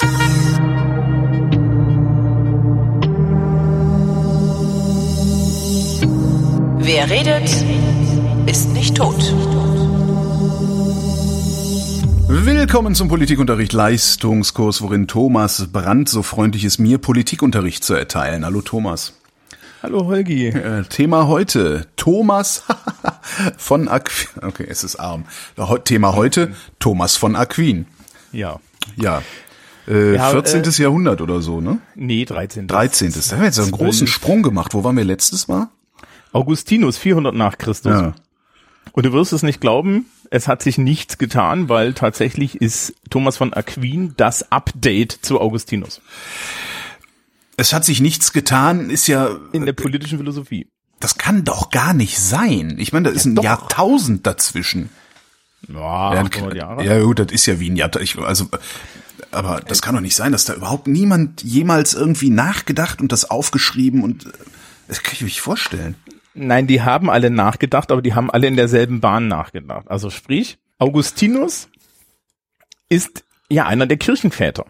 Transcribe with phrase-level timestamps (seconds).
[0.00, 0.06] Wer
[7.10, 7.50] redet,
[8.46, 9.16] ist nicht tot.
[12.28, 18.44] Willkommen zum Politikunterricht Leistungskurs, worin Thomas Brandt so freundlich ist, mir Politikunterricht zu erteilen.
[18.44, 19.14] Hallo Thomas.
[19.82, 20.46] Hallo Holgi.
[20.46, 22.62] Äh, Thema heute, Thomas
[23.56, 24.28] von Aquin.
[24.42, 25.24] Okay, es ist arm.
[25.82, 27.86] Thema heute, Thomas von Aquin.
[28.30, 28.60] Ja.
[28.96, 29.22] Ja.
[29.88, 30.62] Äh, Ja, 14.
[30.64, 31.78] äh, Jahrhundert oder so, ne?
[31.94, 32.68] Nee, 13.
[32.68, 33.12] 13.
[33.12, 34.74] Da haben wir jetzt einen großen Sprung gemacht.
[34.74, 35.68] Wo waren wir letztes Mal?
[36.32, 37.92] Augustinus, 400 nach Christus.
[37.92, 38.14] Ja.
[38.92, 43.36] Und du wirst es nicht glauben, es hat sich nichts getan, weil tatsächlich ist Thomas
[43.36, 46.00] von Aquin das Update zu Augustinus
[47.56, 50.68] Es hat sich nichts getan, ist ja, in der politischen Philosophie.
[51.00, 52.76] das kann doch gar nicht sein.
[52.78, 53.44] Ich meine, da ist ein doch.
[53.44, 54.90] Jahrtausend dazwischen.
[55.66, 56.84] Ja, Ja, 800 Jahre.
[56.84, 57.90] ja gut, das ist ja wie ein Jahr.
[58.00, 58.46] Ich, also,
[59.32, 63.30] aber das kann doch nicht sein, dass da überhaupt niemand jemals irgendwie nachgedacht und das
[63.30, 64.30] aufgeschrieben und äh,
[64.86, 65.96] das kann ich mir nicht vorstellen.
[66.34, 69.90] Nein, die haben alle nachgedacht, aber die haben alle in derselben Bahn nachgedacht.
[69.90, 71.68] Also sprich, Augustinus
[72.88, 74.66] ist ja einer der Kirchenväter.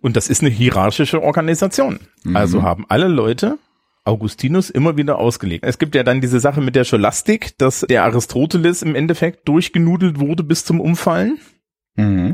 [0.00, 1.98] Und das ist eine hierarchische Organisation.
[2.34, 3.58] Also haben alle Leute
[4.06, 5.64] Augustinus immer wieder ausgelegt.
[5.66, 10.20] Es gibt ja dann diese Sache mit der Scholastik, dass der Aristoteles im Endeffekt durchgenudelt
[10.20, 11.38] wurde bis zum Umfallen.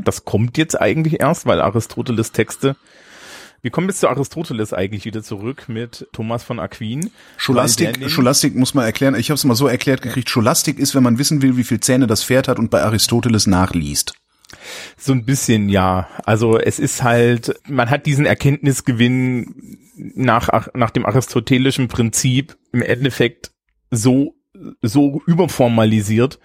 [0.03, 2.75] Das kommt jetzt eigentlich erst, weil Aristoteles Texte
[3.63, 7.11] wir kommen jetzt zu Aristoteles eigentlich wieder zurück mit Thomas von Aquin.
[7.37, 9.15] Scholastik, Scholastik muss man erklären.
[9.15, 10.29] Ich habe es mal so erklärt gekriegt.
[10.29, 13.47] Scholastik ist, wenn man wissen will, wie viel Zähne das Pferd hat und bei Aristoteles
[13.47, 14.15] nachliest.
[14.97, 16.07] So ein bisschen, ja.
[16.25, 23.51] Also es ist halt, man hat diesen Erkenntnisgewinn nach, nach dem aristotelischen Prinzip im Endeffekt
[23.91, 24.35] so,
[24.81, 26.39] so überformalisiert,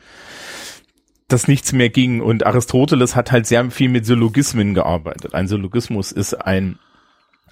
[1.29, 2.21] dass nichts mehr ging.
[2.21, 5.35] Und Aristoteles hat halt sehr viel mit Syllogismen gearbeitet.
[5.35, 6.79] Ein Syllogismus ist ein,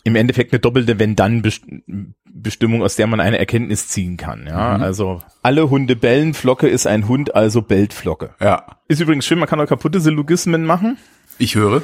[0.07, 4.47] im Endeffekt eine doppelte Wenn-Dann-Bestimmung, aus der man eine Erkenntnis ziehen kann.
[4.47, 8.31] Ja, also alle Hunde bellen, Flocke ist ein Hund, also bellt Flocke.
[8.41, 8.65] Ja.
[8.87, 10.97] Ist übrigens schön, man kann auch kaputte Syllogismen machen.
[11.39, 11.83] Ich höre.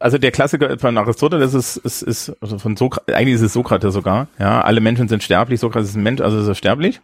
[0.00, 3.94] Also der Klassiker von Aristoteles ist, ist, ist also von Sokrates, eigentlich ist es Sokrates
[3.94, 7.00] sogar, ja, alle Menschen sind sterblich, Sokrates ist ein Mensch, also ist er sterblich.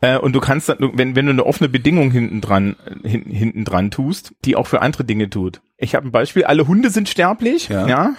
[0.00, 3.64] Äh, und du kannst dann, wenn, wenn du eine offene Bedingung hinten dran, hin, hinten
[3.64, 5.60] dran tust, die auch für andere Dinge tut.
[5.76, 7.88] Ich habe ein Beispiel, alle Hunde sind sterblich, Ja.
[7.88, 8.12] ja.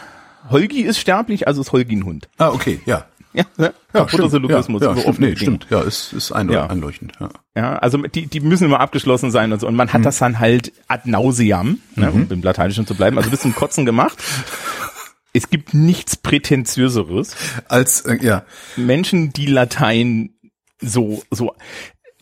[0.50, 2.30] Holgi ist sterblich, also ist Holgi ein Hund.
[2.38, 3.06] Ah, okay, ja.
[3.36, 3.74] Ja, ne?
[3.96, 4.30] Ja, stimmt.
[4.30, 5.20] Syllogismus Ja, ja über stimmt.
[5.20, 5.68] Nee, stimmt.
[5.72, 6.66] Ja, ist, ist einleuchtend.
[6.66, 6.70] Ja.
[6.70, 7.30] einleuchtend ja.
[7.56, 9.66] Ja, also die, die müssen immer abgeschlossen sein und so.
[9.66, 13.32] Und man hat das dann halt ad nauseam, ne, um im Lateinischen zu bleiben, also
[13.32, 14.22] bis zum Kotzen gemacht.
[15.34, 17.36] Es gibt nichts Prätentiöseres.
[17.68, 18.46] Als, äh, ja.
[18.76, 20.36] Menschen, die Latein
[20.80, 21.56] so, so.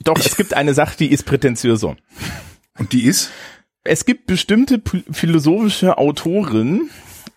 [0.04, 1.98] Doch, es gibt eine Sache, die ist prätentiöser.
[2.78, 3.32] Und die ist?
[3.84, 6.90] Es gibt bestimmte philosophische Autoren,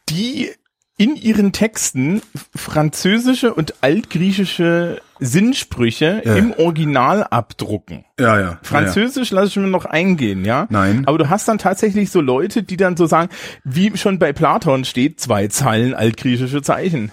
[0.08, 0.50] die
[0.96, 2.22] in ihren Texten
[2.54, 6.36] französische und altgriechische Sinnsprüche Ja.
[6.36, 8.04] im Original abdrucken.
[8.18, 8.58] Ja, ja.
[8.62, 10.66] Französisch lasse ich mir noch eingehen, ja?
[10.70, 11.02] Nein.
[11.06, 13.28] Aber du hast dann tatsächlich so Leute, die dann so sagen,
[13.64, 17.10] wie schon bei Platon steht, zwei Zeilen altgriechische Zeichen.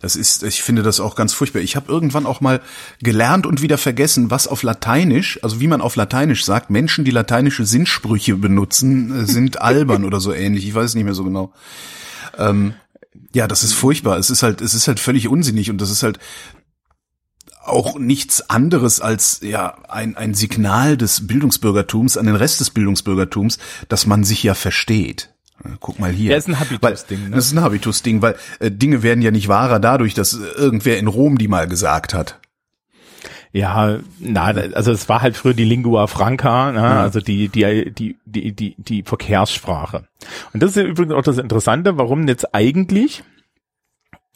[0.00, 1.60] Das ist, ich finde das auch ganz furchtbar.
[1.60, 2.60] Ich habe irgendwann auch mal
[3.00, 7.12] gelernt und wieder vergessen, was auf Lateinisch, also wie man auf Lateinisch sagt, Menschen, die
[7.12, 10.66] lateinische Sinnsprüche benutzen, äh, sind albern oder so ähnlich.
[10.66, 11.52] Ich weiß es nicht mehr so genau.
[12.36, 12.74] Ähm,
[13.34, 14.18] ja, das ist furchtbar.
[14.18, 16.18] Es ist halt, es ist halt völlig unsinnig und das ist halt
[17.64, 23.58] auch nichts anderes als ja ein, ein Signal des Bildungsbürgertums an den Rest des Bildungsbürgertums,
[23.88, 25.30] dass man sich ja versteht.
[25.80, 26.32] Guck mal hier.
[26.32, 27.36] Ja, ist ein Habitus-Ding, ne?
[27.36, 31.06] Das ist ein Habitus-Ding, weil äh, Dinge werden ja nicht wahrer dadurch, dass irgendwer in
[31.06, 32.40] Rom die mal gesagt hat.
[33.52, 36.82] Ja, na, also es war halt früher die Lingua Franca, ne?
[36.82, 40.04] also die, die, die, die, die, die Verkehrssprache.
[40.54, 43.22] Und das ist ja übrigens auch das Interessante, warum jetzt eigentlich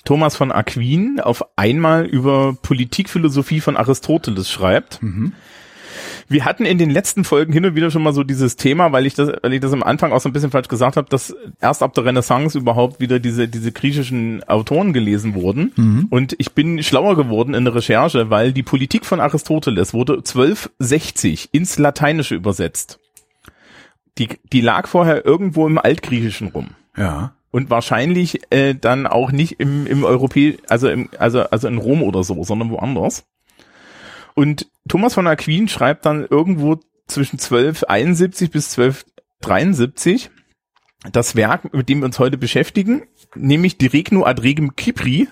[0.04, 5.00] Thomas von Aquin auf einmal über Politikphilosophie von Aristoteles schreibt.
[6.28, 9.06] Wir hatten in den letzten Folgen hin und wieder schon mal so dieses Thema, weil
[9.06, 11.34] ich das, weil ich das am Anfang auch so ein bisschen falsch gesagt habe, dass
[11.60, 16.06] erst ab der Renaissance überhaupt wieder diese, diese griechischen Autoren gelesen wurden.
[16.10, 21.51] Und ich bin schlauer geworden in der Recherche, weil die Politik von Aristoteles wurde 1260
[21.53, 22.98] ins Lateinische übersetzt.
[24.18, 27.34] Die, die lag vorher irgendwo im Altgriechischen rum Ja.
[27.51, 32.03] und wahrscheinlich äh, dann auch nicht im, im Europä also im, also also in Rom
[32.03, 33.24] oder so, sondern woanders.
[34.36, 40.30] Und Thomas von Aquin schreibt dann irgendwo zwischen 1271 bis 1273
[41.10, 43.04] das Werk, mit dem wir uns heute beschäftigen,
[43.34, 45.28] nämlich die Regno ad Regem Kipri,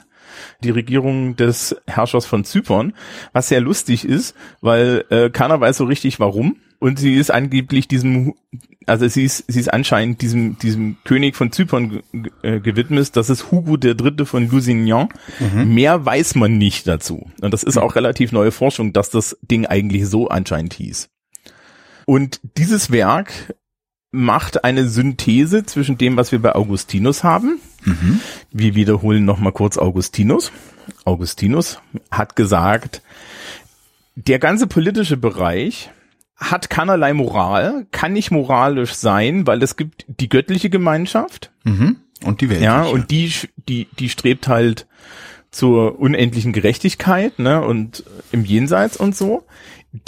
[0.65, 2.95] die Regierung des Herrschers von Zypern,
[3.33, 6.57] was sehr lustig ist, weil äh, keiner weiß so richtig warum.
[6.81, 8.35] Und sie ist angeblich diesem,
[8.85, 12.03] also sie ist, sie ist anscheinend diesem, diesem König von Zypern
[12.43, 13.17] äh, gewidmet.
[13.17, 15.09] Das ist Hugo der Dritte von Lusignan.
[15.41, 15.73] Mhm.
[15.73, 17.31] Mehr weiß man nicht dazu.
[17.41, 21.09] Und das ist auch relativ neue Forschung, dass das Ding eigentlich so anscheinend hieß.
[22.07, 23.55] Und dieses Werk
[24.15, 27.61] macht eine Synthese zwischen dem, was wir bei Augustinus haben.
[27.85, 28.21] Mhm.
[28.53, 30.53] Wir wiederholen nochmal kurz Augustinus.
[31.05, 31.81] Augustinus
[32.11, 33.03] hat gesagt,
[34.15, 35.91] der ganze politische Bereich
[36.37, 41.51] hat keinerlei Moral, kann nicht moralisch sein, weil es gibt die göttliche Gemeinschaft.
[41.65, 41.97] Mhm.
[42.25, 42.71] Und die weltliche.
[42.71, 43.33] Ja, und die,
[43.69, 44.87] die, die strebt halt
[45.51, 49.45] zur unendlichen Gerechtigkeit, ne, und im Jenseits und so.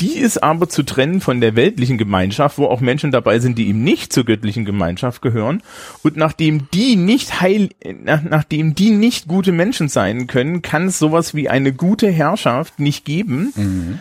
[0.00, 3.68] Die ist aber zu trennen von der weltlichen Gemeinschaft, wo auch Menschen dabei sind, die
[3.68, 5.62] ihm nicht zur göttlichen Gemeinschaft gehören.
[6.02, 7.68] Und nachdem die nicht heil,
[8.02, 12.80] nach, nachdem die nicht gute Menschen sein können, kann es sowas wie eine gute Herrschaft
[12.80, 13.52] nicht geben.
[13.54, 14.00] Mhm.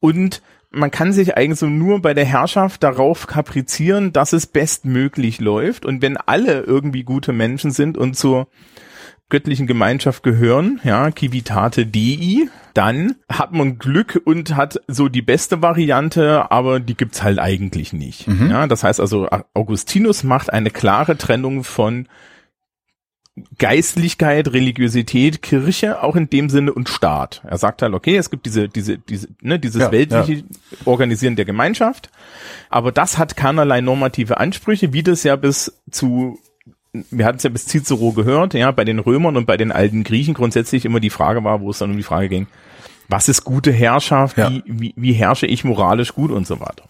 [0.00, 0.42] Und
[0.72, 5.86] man kann sich eigentlich so nur bei der Herrschaft darauf kaprizieren, dass es bestmöglich läuft.
[5.86, 8.48] Und wenn alle irgendwie gute Menschen sind und zur
[9.28, 15.62] göttlichen Gemeinschaft gehören, ja, Civitate Dei, dann hat man Glück und hat so die beste
[15.62, 18.28] Variante, aber die gibt's halt eigentlich nicht.
[18.28, 18.50] Mhm.
[18.50, 22.08] Ja, das heißt also, Augustinus macht eine klare Trennung von
[23.58, 27.42] Geistlichkeit, Religiosität, Kirche, auch in dem Sinne und Staat.
[27.46, 30.42] Er sagt halt, okay, es gibt diese, diese, diese, ne, dieses ja, weltliche ja.
[30.84, 32.10] Organisieren der Gemeinschaft,
[32.68, 36.38] aber das hat keinerlei normative Ansprüche, wie das ja bis zu
[36.92, 40.04] wir hatten es ja bis Cicero gehört, ja, bei den Römern und bei den alten
[40.04, 42.46] Griechen grundsätzlich immer die Frage war, wo es dann um die Frage ging,
[43.08, 44.50] was ist gute Herrschaft, ja.
[44.50, 46.84] wie, wie, wie herrsche ich moralisch gut und so weiter.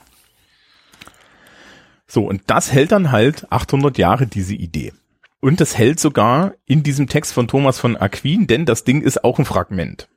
[2.07, 4.93] So, und das hält dann halt 800 Jahre diese Idee.
[5.41, 9.25] Und das hält sogar in diesem Text von Thomas von Aquin, denn das Ding ist
[9.25, 10.09] auch ein Fragment.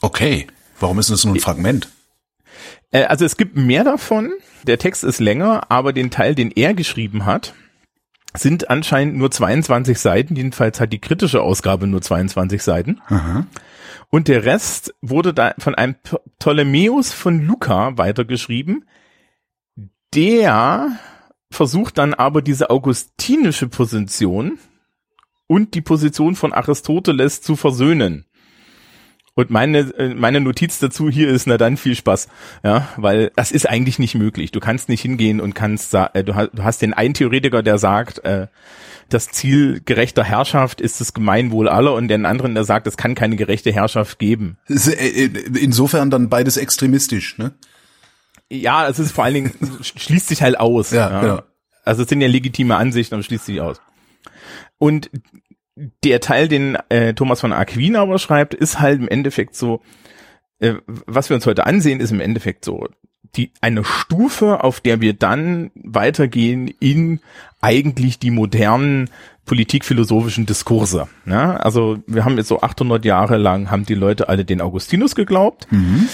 [0.00, 0.46] Okay,
[0.78, 1.88] warum ist es nur ein Fragment?
[2.90, 4.32] Äh, also es gibt mehr davon.
[4.64, 7.54] Der Text ist länger, aber den Teil, den er geschrieben hat,
[8.36, 10.36] sind anscheinend nur 22 Seiten.
[10.36, 13.00] Jedenfalls hat die kritische Ausgabe nur 22 Seiten.
[13.06, 13.46] Aha.
[14.10, 15.96] Und der Rest wurde da von einem
[16.38, 18.84] Ptolemäus von Luca weitergeschrieben.
[20.14, 20.98] Der
[21.50, 24.58] versucht dann aber diese augustinische Position
[25.46, 28.24] und die Position von Aristoteles zu versöhnen.
[29.38, 32.26] Und meine, äh, meine Notiz dazu hier ist, na dann viel Spaß.
[32.64, 34.50] Ja, weil das ist eigentlich nicht möglich.
[34.50, 37.78] Du kannst nicht hingehen und kannst, äh, du, hast, du hast den einen Theoretiker, der
[37.78, 38.48] sagt, äh,
[39.10, 43.14] das Ziel gerechter Herrschaft ist das Gemeinwohl aller und den anderen, der sagt, es kann
[43.14, 44.58] keine gerechte Herrschaft geben.
[44.66, 45.26] Äh,
[45.60, 47.52] insofern dann beides extremistisch, ne?
[48.50, 49.52] Ja, es ist vor allen Dingen,
[49.82, 50.90] schließt sich halt aus.
[50.90, 51.20] Ja, ja.
[51.20, 51.42] Genau.
[51.84, 53.80] Also es sind ja legitime Ansichten, aber schließt sich aus.
[54.78, 55.10] Und
[56.04, 59.80] der Teil, den äh, Thomas von Aquin aber schreibt, ist halt im Endeffekt so,
[60.58, 62.88] äh, was wir uns heute ansehen, ist im Endeffekt so
[63.36, 67.20] die eine Stufe, auf der wir dann weitergehen in
[67.60, 69.10] eigentlich die modernen
[69.44, 71.08] politikphilosophischen Diskurse.
[71.26, 75.14] Ja, also wir haben jetzt so 800 Jahre lang haben die Leute alle den Augustinus
[75.14, 75.66] geglaubt.
[75.70, 76.08] Mhm.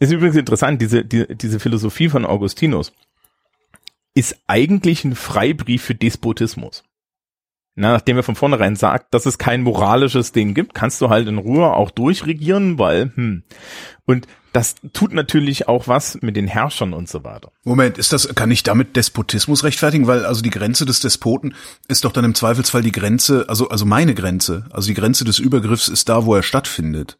[0.00, 2.92] Ist übrigens interessant, diese, die, diese Philosophie von Augustinus
[4.14, 6.84] ist eigentlich ein Freibrief für Despotismus.
[7.80, 11.28] Na, nachdem er von vornherein sagt, dass es kein moralisches Ding gibt, kannst du halt
[11.28, 13.44] in Ruhe auch durchregieren, weil, hm.
[14.04, 17.52] Und das tut natürlich auch was mit den Herrschern und so weiter.
[17.62, 20.08] Moment, ist das, kann ich damit Despotismus rechtfertigen?
[20.08, 21.54] Weil also die Grenze des Despoten
[21.86, 25.38] ist doch dann im Zweifelsfall die Grenze, also, also meine Grenze, also die Grenze des
[25.38, 27.18] Übergriffs ist da, wo er stattfindet.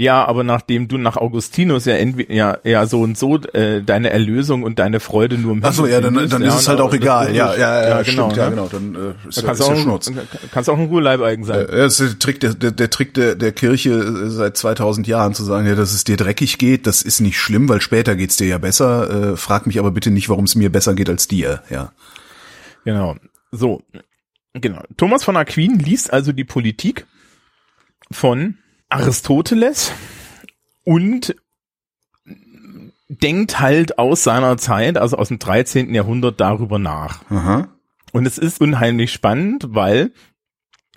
[0.00, 4.08] Ja, aber nachdem du nach Augustinus ja entweder ja, ja so und so äh, deine
[4.08, 6.94] Erlösung und deine Freude nur im Ach so, ja, dann, dann ist es halt auch
[6.94, 7.36] egal.
[7.36, 8.50] Ja, ja, ja, ja, genau, stimmt, ja, ne?
[8.56, 8.68] genau.
[8.68, 10.10] Dann äh, ist, da kannst, ist auch, Schnurz.
[10.52, 11.68] kannst auch ein Ruheleibeigenen sein.
[11.68, 15.06] Äh, das ist der Trick der, der, der Trick der, der Kirche äh, seit 2000
[15.06, 18.16] Jahren zu sagen, ja, dass es dir dreckig geht, das ist nicht schlimm, weil später
[18.16, 19.32] geht's dir ja besser.
[19.32, 21.62] Äh, frag mich aber bitte nicht, warum es mir besser geht als dir.
[21.68, 21.92] Ja.
[22.86, 23.16] Genau.
[23.52, 23.82] So,
[24.54, 24.80] genau.
[24.96, 27.06] Thomas von Aquin liest also die Politik
[28.10, 28.56] von
[28.90, 29.92] Aristoteles
[30.84, 31.36] und
[33.08, 35.94] denkt halt aus seiner Zeit, also aus dem 13.
[35.94, 37.28] Jahrhundert darüber nach.
[37.30, 37.68] Aha.
[38.12, 40.12] Und es ist unheimlich spannend, weil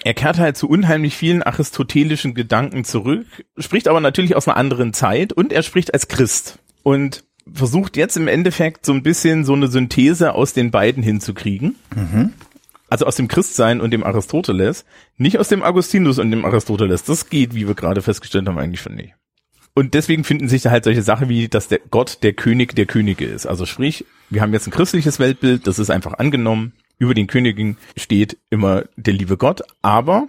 [0.04, 3.26] er kehrt halt zu unheimlich vielen aristotelischen Gedanken zurück,
[3.58, 8.18] spricht aber natürlich aus einer anderen Zeit und er spricht als Christ und versucht jetzt
[8.18, 11.76] im Endeffekt so ein bisschen so eine Synthese aus den beiden hinzukriegen.
[11.96, 12.34] Mhm
[12.94, 14.86] also aus dem Christsein und dem Aristoteles,
[15.18, 17.04] nicht aus dem Augustinus und dem Aristoteles.
[17.04, 19.16] Das geht, wie wir gerade festgestellt haben, eigentlich schon nicht.
[19.74, 22.86] Und deswegen finden sich da halt solche Sachen wie, dass der Gott der König der
[22.86, 23.48] Könige ist.
[23.48, 26.74] Also sprich, wir haben jetzt ein christliches Weltbild, das ist einfach angenommen.
[27.00, 30.28] Über den Königen steht immer der liebe Gott, aber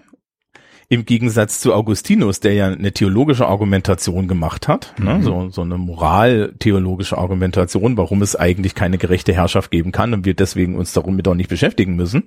[0.88, 5.78] Im Gegensatz zu Augustinus, der ja eine theologische Argumentation gemacht hat, ne, so, so eine
[5.78, 11.16] moraltheologische Argumentation, warum es eigentlich keine gerechte Herrschaft geben kann und wir deswegen uns darum
[11.16, 12.24] mit auch nicht beschäftigen müssen,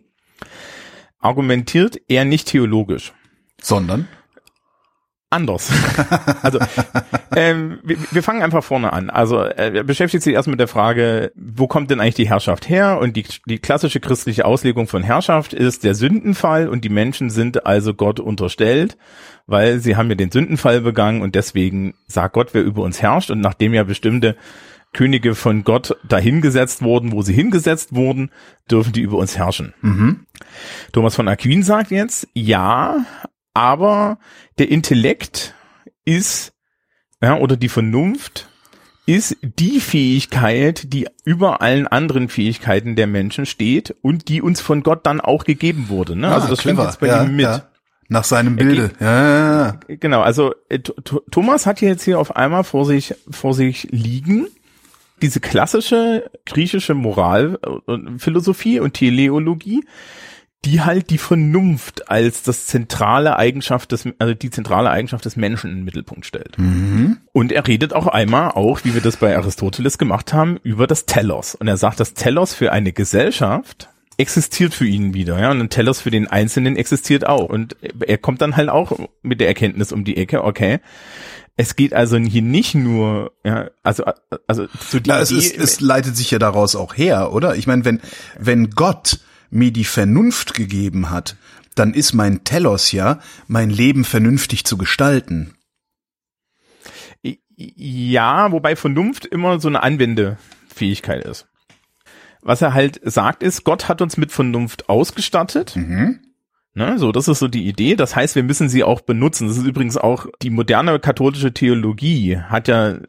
[1.28, 3.14] argumentiert er nicht theologisch.
[3.62, 4.08] Sondern?
[5.30, 5.72] anders.
[6.42, 6.60] also
[7.36, 9.10] ähm, wir, wir fangen einfach vorne an.
[9.10, 12.70] Also äh, er beschäftigt sich erst mit der Frage, wo kommt denn eigentlich die Herrschaft
[12.70, 13.00] her?
[13.00, 17.66] Und die, die klassische christliche Auslegung von Herrschaft ist der Sündenfall und die Menschen sind
[17.66, 18.98] also Gott unterstellt,
[19.48, 23.30] weil sie haben ja den Sündenfall begangen und deswegen sagt Gott, wer über uns herrscht.
[23.30, 24.38] Und nachdem ja bestimmte
[24.94, 28.32] Könige von Gott dahingesetzt wurden, wo sie hingesetzt wurden,
[28.70, 29.74] dürfen die über uns herrschen.
[29.82, 30.26] Mhm.
[30.92, 33.06] Thomas von Aquin sagt jetzt, ja,
[33.54, 34.18] aber
[34.58, 35.54] der Intellekt
[36.06, 36.54] ist,
[37.22, 38.48] ja, oder die Vernunft
[39.06, 44.84] ist die Fähigkeit, die über allen anderen Fähigkeiten der Menschen steht und die uns von
[44.84, 46.16] Gott dann auch gegeben wurde.
[46.16, 46.28] Ne?
[46.28, 46.76] Ah, also das clever.
[46.76, 47.46] schwingt jetzt bei ja, ihm mit.
[47.46, 47.70] Ja.
[48.10, 48.92] Nach seinem Bilde.
[49.02, 49.96] Ja, ja, ja.
[49.96, 54.48] Genau, also äh, Thomas hat jetzt hier auf einmal vor sich, vor sich liegen
[55.22, 59.84] diese klassische griechische Moralphilosophie und Teleologie,
[60.66, 65.70] die halt die Vernunft als das zentrale Eigenschaft des, also die zentrale Eigenschaft des Menschen
[65.70, 66.58] in den Mittelpunkt stellt.
[66.58, 67.18] Mhm.
[67.32, 71.06] Und er redet auch einmal auch, wie wir das bei Aristoteles gemacht haben, über das
[71.06, 71.56] Telos.
[71.56, 75.70] Und er sagt, das Telos für eine Gesellschaft existiert für ihn wieder, ja, und ein
[75.70, 77.50] Telos für den Einzelnen existiert auch.
[77.50, 80.80] Und er kommt dann halt auch mit der Erkenntnis um die Ecke, okay,
[81.58, 84.06] es geht also hier nicht nur, ja, also,
[84.46, 87.56] also zu die Na, es, ist, es leitet sich ja daraus auch her, oder?
[87.56, 88.00] Ich meine, wenn,
[88.40, 91.36] wenn Gott mir die Vernunft gegeben hat,
[91.74, 95.56] dann ist mein Telos ja, mein Leben vernünftig zu gestalten.
[97.56, 101.48] Ja, wobei Vernunft immer so eine Anwendefähigkeit ist.
[102.42, 105.76] Was er halt sagt ist, Gott hat uns mit Vernunft ausgestattet.
[105.76, 106.20] Mhm.
[106.78, 107.96] Ne, so, das ist so die Idee.
[107.96, 109.48] Das heißt, wir müssen sie auch benutzen.
[109.48, 113.00] Das ist übrigens auch die moderne katholische Theologie hat ja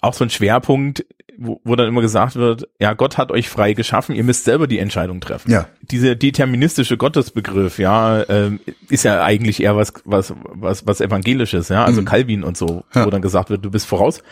[0.00, 1.04] auch so einen Schwerpunkt,
[1.36, 4.68] wo, wo dann immer gesagt wird, ja, Gott hat euch frei geschaffen, ihr müsst selber
[4.68, 5.50] die Entscheidung treffen.
[5.50, 5.66] Ja.
[5.82, 8.52] Dieser deterministische Gottesbegriff, ja, äh,
[8.88, 12.04] ist ja eigentlich eher was, was, was, was evangelisches, ja, also mhm.
[12.04, 13.04] Calvin und so, ja.
[13.04, 14.22] wo dann gesagt wird, du bist voraus.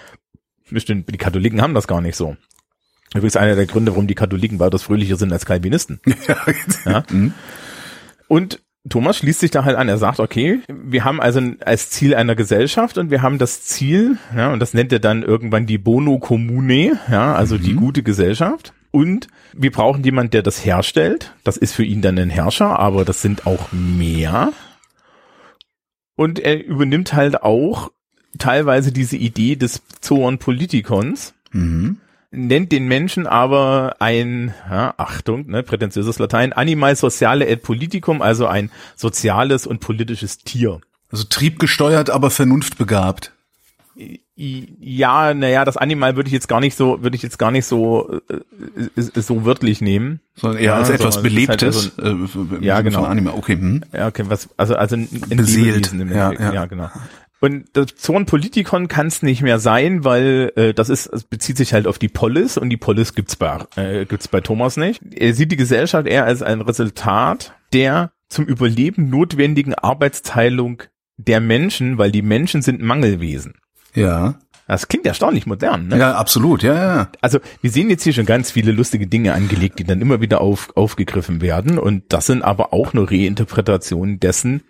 [0.70, 2.36] Bestimmt, die Katholiken haben das gar nicht so.
[3.12, 6.00] Übrigens einer der Gründe, warum die Katholiken weitaus fröhlicher sind als Calvinisten.
[6.28, 6.36] Ja.
[6.84, 7.04] ja?
[7.10, 7.32] Mhm.
[8.28, 9.88] Und Thomas schließt sich da halt an.
[9.88, 14.18] Er sagt, okay, wir haben also als Ziel einer Gesellschaft und wir haben das Ziel,
[14.34, 17.62] ja, und das nennt er dann irgendwann die Bono Commune, ja, also mhm.
[17.62, 18.72] die gute Gesellschaft.
[18.90, 21.34] Und wir brauchen jemand, der das herstellt.
[21.44, 24.52] Das ist für ihn dann ein Herrscher, aber das sind auch mehr.
[26.16, 27.90] Und er übernimmt halt auch
[28.38, 31.34] teilweise diese Idee des Zoon Politikons.
[31.52, 31.98] Mhm
[32.30, 38.46] nennt den Menschen aber ein, ja, Achtung, ne, prätentiöses Latein, Animal sociale et politicum, also
[38.46, 40.80] ein soziales und politisches Tier.
[41.10, 43.32] Also triebgesteuert, aber vernunftbegabt.
[44.36, 47.64] Ja, naja, das Animal würde ich jetzt gar nicht so, würde ich jetzt gar nicht
[47.64, 50.20] so äh, so wörtlich nehmen.
[50.36, 51.92] Sondern eher als ja, etwas Belebtes.
[51.98, 53.02] Halt so ein, äh, ja, genau.
[53.02, 53.34] Animal.
[53.34, 53.54] Okay.
[53.54, 53.84] Hm.
[53.92, 54.96] Ja, okay, was, also, also
[55.30, 55.92] Beseelt.
[55.92, 56.52] Ja, ja.
[56.52, 56.90] ja, genau.
[57.40, 61.56] Und das Zorn Politikon kann es nicht mehr sein, weil äh, das ist es bezieht
[61.56, 65.00] sich halt auf die Polis und die Polis gibt's bei äh, gibt's bei Thomas nicht.
[65.14, 70.82] Er sieht die Gesellschaft eher als ein Resultat der zum Überleben notwendigen Arbeitsteilung
[71.16, 73.54] der Menschen, weil die Menschen sind Mangelwesen.
[73.94, 74.38] Ja.
[74.68, 75.98] Das klingt erstaunlich modern, ne?
[75.98, 77.08] Ja, absolut, ja, ja.
[77.22, 80.42] Also wir sehen jetzt hier schon ganz viele lustige Dinge angelegt, die dann immer wieder
[80.42, 81.78] auf, aufgegriffen werden.
[81.78, 84.62] Und das sind aber auch nur Reinterpretationen dessen,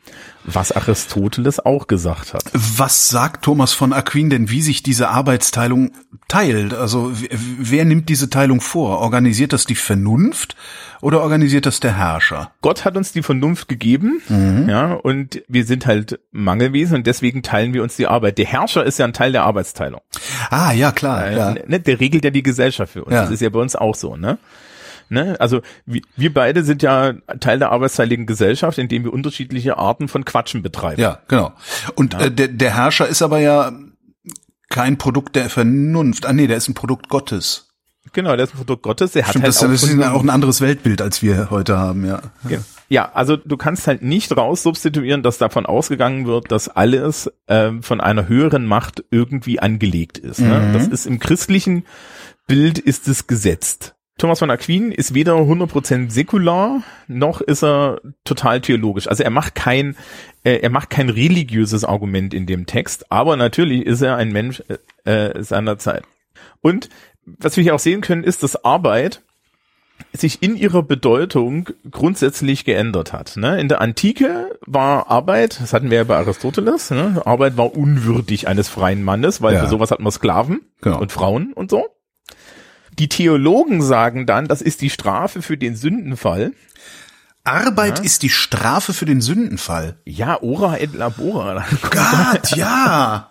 [0.54, 2.44] was Aristoteles auch gesagt hat.
[2.52, 5.92] Was sagt Thomas von Aquin denn, wie sich diese Arbeitsteilung
[6.26, 6.74] teilt?
[6.74, 8.98] Also wer nimmt diese Teilung vor?
[8.98, 10.56] Organisiert das die Vernunft
[11.00, 12.52] oder organisiert das der Herrscher?
[12.62, 14.68] Gott hat uns die Vernunft gegeben, mhm.
[14.68, 18.38] ja, und wir sind halt Mangelwesen und deswegen teilen wir uns die Arbeit.
[18.38, 20.00] Der Herrscher ist ja ein Teil der Arbeitsteilung.
[20.50, 21.26] Ah, ja, klar.
[21.26, 21.54] Äh, ja.
[21.66, 23.14] Ne, der regelt ja die Gesellschaft für uns.
[23.14, 23.22] Ja.
[23.22, 24.38] Das ist ja bei uns auch so, ne?
[25.08, 25.36] Ne?
[25.40, 30.24] Also wir, wir beide sind ja Teil der arbeitsteiligen Gesellschaft, indem wir unterschiedliche Arten von
[30.24, 31.00] Quatschen betreiben.
[31.00, 31.52] Ja, genau.
[31.94, 32.26] Und ja.
[32.26, 33.72] Äh, der, der Herrscher ist aber ja
[34.68, 36.26] kein Produkt der Vernunft.
[36.26, 37.68] Ah nee, der ist ein Produkt Gottes.
[38.12, 39.12] Genau, der ist ein Produkt Gottes.
[39.12, 41.76] Der Stimmt, hat halt das, auch, das ist auch ein anderes Weltbild, als wir heute
[41.76, 42.20] haben, ja.
[42.48, 42.58] ja.
[42.90, 48.00] Ja, also du kannst halt nicht raussubstituieren, dass davon ausgegangen wird, dass alles ähm, von
[48.00, 50.40] einer höheren Macht irgendwie angelegt ist.
[50.40, 50.58] Ne?
[50.58, 50.72] Mhm.
[50.72, 51.84] Das ist im christlichen
[52.46, 53.94] Bild ist es gesetzt.
[54.18, 59.06] Thomas von Aquin ist weder 100% säkular, noch ist er total theologisch.
[59.06, 59.96] Also er macht kein,
[60.42, 64.62] äh, er macht kein religiöses Argument in dem Text, aber natürlich ist er ein Mensch
[65.04, 66.02] äh, äh seiner Zeit.
[66.60, 66.88] Und
[67.24, 69.22] was wir hier auch sehen können, ist, dass Arbeit
[70.12, 73.36] sich in ihrer Bedeutung grundsätzlich geändert hat.
[73.36, 73.60] Ne?
[73.60, 77.22] In der Antike war Arbeit, das hatten wir ja bei Aristoteles, ne?
[77.24, 79.60] Arbeit war unwürdig eines freien Mannes, weil Ja.
[79.64, 81.00] für sowas hatten wir Sklaven Genau.
[81.00, 81.86] und Frauen und so.
[82.98, 86.52] Die Theologen sagen dann, das ist die Strafe für den Sündenfall.
[87.44, 89.96] Arbeit ist die Strafe für den Sündenfall.
[90.04, 91.64] Ja, ora et labora.
[91.90, 93.30] Gott, ja.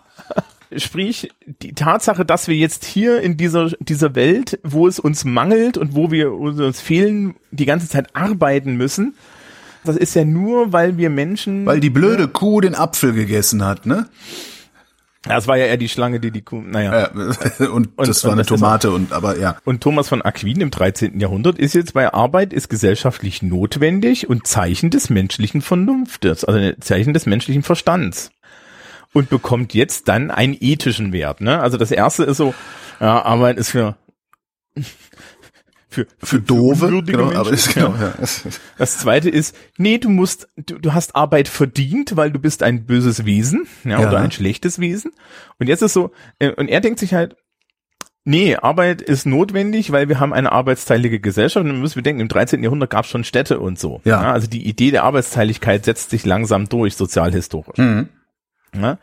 [0.76, 1.30] Sprich,
[1.62, 5.94] die Tatsache, dass wir jetzt hier in dieser, dieser Welt, wo es uns mangelt und
[5.94, 9.14] wo wir uns fehlen, die ganze Zeit arbeiten müssen,
[9.84, 11.64] das ist ja nur, weil wir Menschen.
[11.64, 14.08] Weil die blöde Kuh den Apfel gegessen hat, ne?
[15.28, 17.06] Ja, das war ja eher die Schlange, die die Kuh, naja.
[17.06, 17.08] Äh,
[17.66, 19.56] und, Und- das war und eine das Tomate und aber ja.
[19.64, 21.20] Und Thomas von Aquin im 13.
[21.20, 27.12] Jahrhundert ist jetzt bei Arbeit ist gesellschaftlich notwendig und Zeichen des menschlichen Vernunftes, also Zeichen
[27.14, 28.30] des menschlichen Verstands.
[29.14, 31.40] Und bekommt jetzt dann einen ethischen Wert.
[31.40, 31.60] Ne?
[31.60, 32.54] Also das erste ist so,
[33.00, 33.96] ja, Arbeit ist für
[35.88, 38.12] für, Für doofe, unwürdige genau, aber das, genau, ja.
[38.76, 42.84] Das zweite ist, nee, du musst, du, du hast Arbeit verdient, weil du bist ein
[42.84, 44.08] böses Wesen, ja, Ja.
[44.08, 45.12] oder ein schlechtes Wesen.
[45.58, 47.36] Und jetzt ist so, äh, und er denkt sich halt,
[48.24, 52.28] nee, Arbeit ist notwendig, weil wir haben eine arbeitsteilige Gesellschaft und man muss bedenken, im
[52.28, 52.62] 13.
[52.62, 54.02] Jahrhundert gab es schon Städte und so.
[54.04, 54.32] Ja.
[54.32, 57.78] Also die Idee der Arbeitsteiligkeit setzt sich langsam durch, sozialhistorisch.
[57.78, 58.10] Mhm.
[58.78, 58.98] Ja?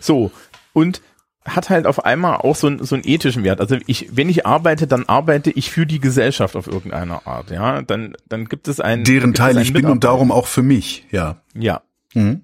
[0.00, 0.30] So,
[0.72, 1.02] und
[1.44, 3.60] hat halt auf einmal auch so, einen- so einen ethischen Wert.
[3.60, 7.50] Also ich, wenn ich arbeite, dann arbeite ich für die Gesellschaft auf irgendeine Art.
[7.50, 9.04] Ja, dann, dann gibt es einen.
[9.04, 11.42] Deren Teil einen ich bin und darum auch für mich, ja.
[11.54, 11.82] Ja.
[12.14, 12.42] Mhm.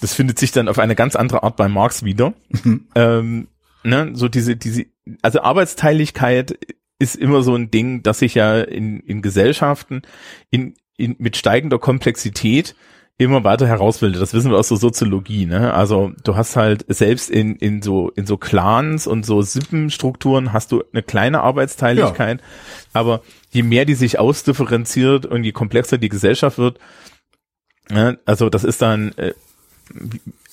[0.00, 2.34] Das findet sich dann auf eine ganz andere Art bei Marx wieder.
[2.94, 3.48] ähm,
[3.84, 4.86] ne, so diese, diese,
[5.22, 6.58] also Arbeitsteiligkeit
[6.98, 10.02] ist immer so ein Ding, das sich ja in, in Gesellschaften
[10.50, 12.74] in, in, mit steigender Komplexität
[13.18, 14.20] immer weiter herausbildet.
[14.20, 15.72] Das wissen wir aus der Soziologie, ne?
[15.72, 20.70] Also du hast halt selbst in, in so, in so Clans und so Sippenstrukturen hast
[20.72, 22.42] du eine kleine Arbeitsteiligkeit.
[22.92, 26.78] Aber je mehr die sich ausdifferenziert und je komplexer die Gesellschaft wird,
[27.88, 29.32] ne, also das ist dann, äh,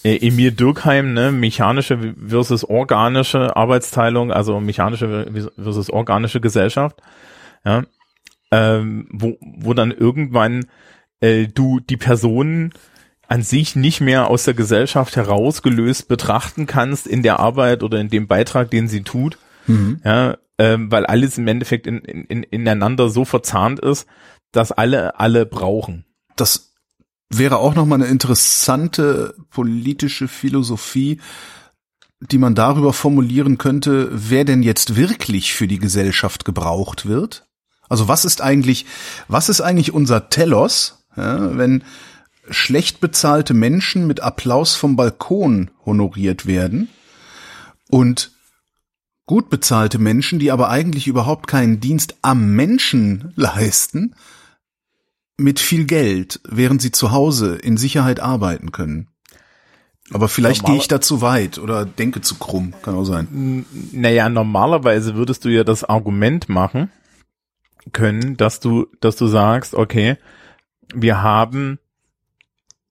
[0.04, 5.26] äh, Emil Durkheim, ne, mechanische versus organische Arbeitsteilung, also mechanische
[5.58, 7.02] versus organische Gesellschaft,
[7.66, 7.84] ja,
[8.52, 10.66] ähm, wo, wo dann irgendwann
[11.24, 12.74] äh, du die Person
[13.28, 18.10] an sich nicht mehr aus der Gesellschaft herausgelöst betrachten kannst in der Arbeit oder in
[18.10, 19.38] dem Beitrag, den sie tut,
[20.04, 24.06] ja, ähm, weil alles im Endeffekt in, in, in, ineinander so verzahnt ist,
[24.52, 26.06] dass alle alle brauchen.
[26.36, 26.74] Das
[27.30, 31.22] wäre auch nochmal eine interessante politische Philosophie,
[32.20, 37.48] die man darüber formulieren könnte, wer denn jetzt wirklich für die Gesellschaft gebraucht wird.
[37.90, 38.86] Also was ist eigentlich,
[39.28, 41.84] was ist eigentlich unser Telos, ja, wenn
[42.50, 46.90] schlecht bezahlte Menschen mit Applaus vom Balkon honoriert werden
[47.90, 48.32] und
[49.26, 54.16] gut bezahlte Menschen, die aber eigentlich überhaupt keinen Dienst am Menschen leisten,
[55.38, 59.08] mit viel Geld, während sie zu Hause in Sicherheit arbeiten können.
[60.12, 63.66] Aber vielleicht Normal- gehe ich da zu weit oder denke zu krumm, kann auch sein.
[63.94, 66.92] Naja, normalerweise würdest du ja das Argument machen
[67.94, 70.18] können, dass du, dass du sagst, okay,
[70.94, 71.80] wir haben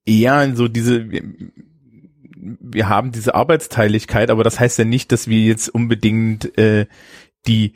[0.05, 5.69] eher so diese, wir, haben diese Arbeitsteiligkeit, aber das heißt ja nicht, dass wir jetzt
[5.69, 6.87] unbedingt äh,
[7.47, 7.75] die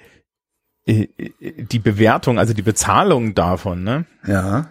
[0.87, 4.07] äh, die Bewertung, also die Bezahlung davon, ne?
[4.27, 4.71] Ja.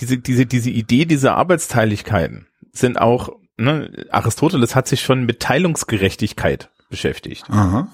[0.00, 6.70] diese, diese, diese Idee dieser Arbeitsteiligkeiten sind auch, ne, Aristoteles hat sich schon mit Teilungsgerechtigkeit
[6.88, 7.88] beschäftigt Aha.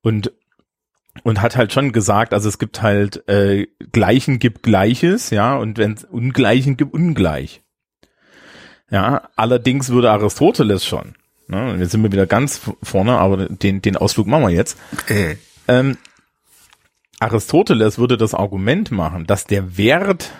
[0.00, 0.32] und
[1.22, 5.78] und hat halt schon gesagt, also es gibt halt äh, Gleichen gibt Gleiches, ja, und
[5.78, 7.62] wenn es Ungleichen gibt Ungleich.
[8.90, 11.14] Ja, allerdings würde Aristoteles schon,
[11.46, 14.78] ne, und jetzt sind wir wieder ganz vorne, aber den den Ausflug machen wir jetzt.
[15.08, 15.36] Äh.
[15.66, 15.96] Ähm,
[17.20, 20.30] Aristoteles würde das Argument machen, dass der Wert,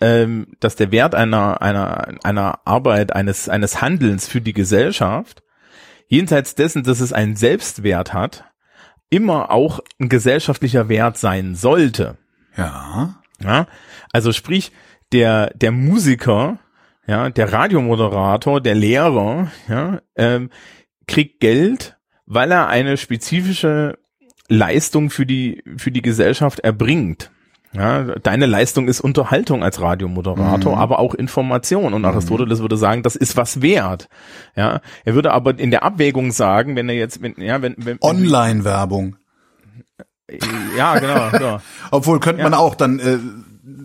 [0.00, 5.42] ähm, dass der Wert einer, einer, einer Arbeit, eines, eines Handelns für die Gesellschaft,
[6.08, 8.44] jenseits dessen, dass es einen Selbstwert hat,
[9.10, 12.16] immer auch ein gesellschaftlicher Wert sein sollte.
[12.56, 13.20] Ja.
[13.42, 13.66] Ja?
[14.12, 14.72] Also sprich,
[15.12, 16.58] der, der Musiker,
[17.06, 20.50] ja, der Radiomoderator, der Lehrer, ja, ähm,
[21.06, 23.98] kriegt Geld, weil er eine spezifische
[24.48, 27.30] Leistung für die, für die Gesellschaft erbringt.
[27.76, 31.94] Ja, deine Leistung ist Unterhaltung als Radiomoderator, aber auch Information.
[31.94, 34.08] Und Aristoteles würde sagen, das ist was wert.
[34.56, 37.98] Ja, er würde aber in der Abwägung sagen, wenn er jetzt, wenn, ja, wenn, wenn,
[38.00, 39.16] Online-Werbung.
[40.76, 41.60] ja, genau, genau.
[41.90, 43.18] Obwohl könnte man auch dann äh,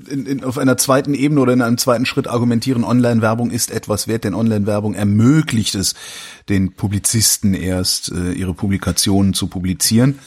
[0.09, 4.07] in, in, auf einer zweiten Ebene oder in einem zweiten Schritt argumentieren, Online-Werbung ist etwas
[4.07, 5.95] wert, denn Online-Werbung ermöglicht es
[6.49, 10.19] den Publizisten erst, äh, ihre Publikationen zu publizieren.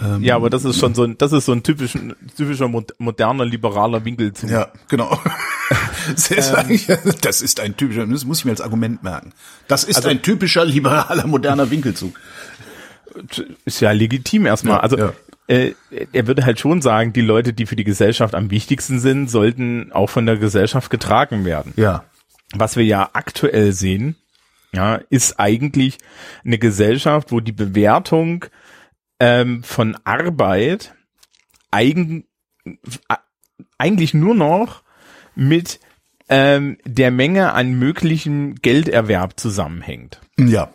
[0.00, 1.92] Ähm, Ja, aber das ist schon so ein, das ist so ein typisch,
[2.36, 4.32] typischer mod- moderner liberaler Winkel.
[4.48, 5.18] Ja, genau.
[6.08, 6.56] Das ist, Ähm.
[6.56, 6.86] eigentlich,
[7.20, 9.32] das ist ein typischer, das muss ich mir als Argument merken.
[9.66, 12.14] Das ist Also- ein typischer liberaler moderner Winkelzug.
[13.64, 14.76] Ist ja legitim erstmal.
[14.76, 15.12] Ja, also ja.
[15.48, 15.74] Äh,
[16.12, 19.92] er würde halt schon sagen, die Leute, die für die Gesellschaft am wichtigsten sind, sollten
[19.92, 21.72] auch von der Gesellschaft getragen werden.
[21.76, 22.04] Ja.
[22.54, 24.16] Was wir ja aktuell sehen,
[24.72, 25.98] ja, ist eigentlich
[26.44, 28.44] eine Gesellschaft, wo die Bewertung
[29.20, 30.94] ähm, von Arbeit
[31.70, 32.24] eigen,
[33.78, 34.82] eigentlich nur noch
[35.34, 35.80] mit
[36.28, 40.20] ähm, der Menge an möglichem Gelderwerb zusammenhängt.
[40.38, 40.70] Ja.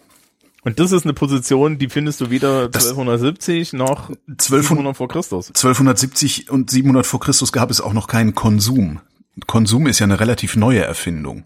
[0.64, 5.08] Und das ist eine Position, die findest du weder Das- 1270 noch 1200 700 vor
[5.08, 5.48] Christus.
[5.48, 9.02] 1270 und 700 vor Christus gab es auch noch keinen Konsum.
[9.48, 11.46] Konsum ist ja eine relativ neue Erfindung.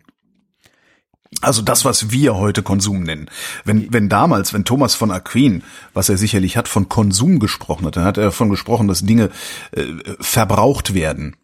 [1.45, 3.29] Also das, was wir heute Konsum nennen.
[3.63, 7.95] Wenn, wenn damals, wenn Thomas von Aquin, was er sicherlich hat, von Konsum gesprochen hat,
[7.97, 9.29] dann hat er davon gesprochen, dass Dinge
[9.71, 9.83] äh,
[10.19, 11.35] verbraucht werden.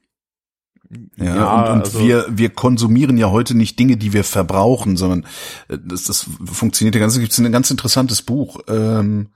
[1.15, 4.97] Ja, Ja, und, und also- wir, wir konsumieren ja heute nicht Dinge, die wir verbrauchen,
[4.97, 5.25] sondern
[5.69, 8.59] äh, das, das funktioniert ja ganz, gibt es ein ganz interessantes Buch.
[8.67, 9.29] Ähm,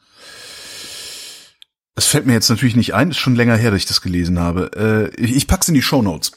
[1.96, 4.38] es fällt mir jetzt natürlich nicht ein, ist schon länger her, dass ich das gelesen
[4.40, 5.12] habe.
[5.16, 6.34] Äh, ich, ich pack's in die Show Notes.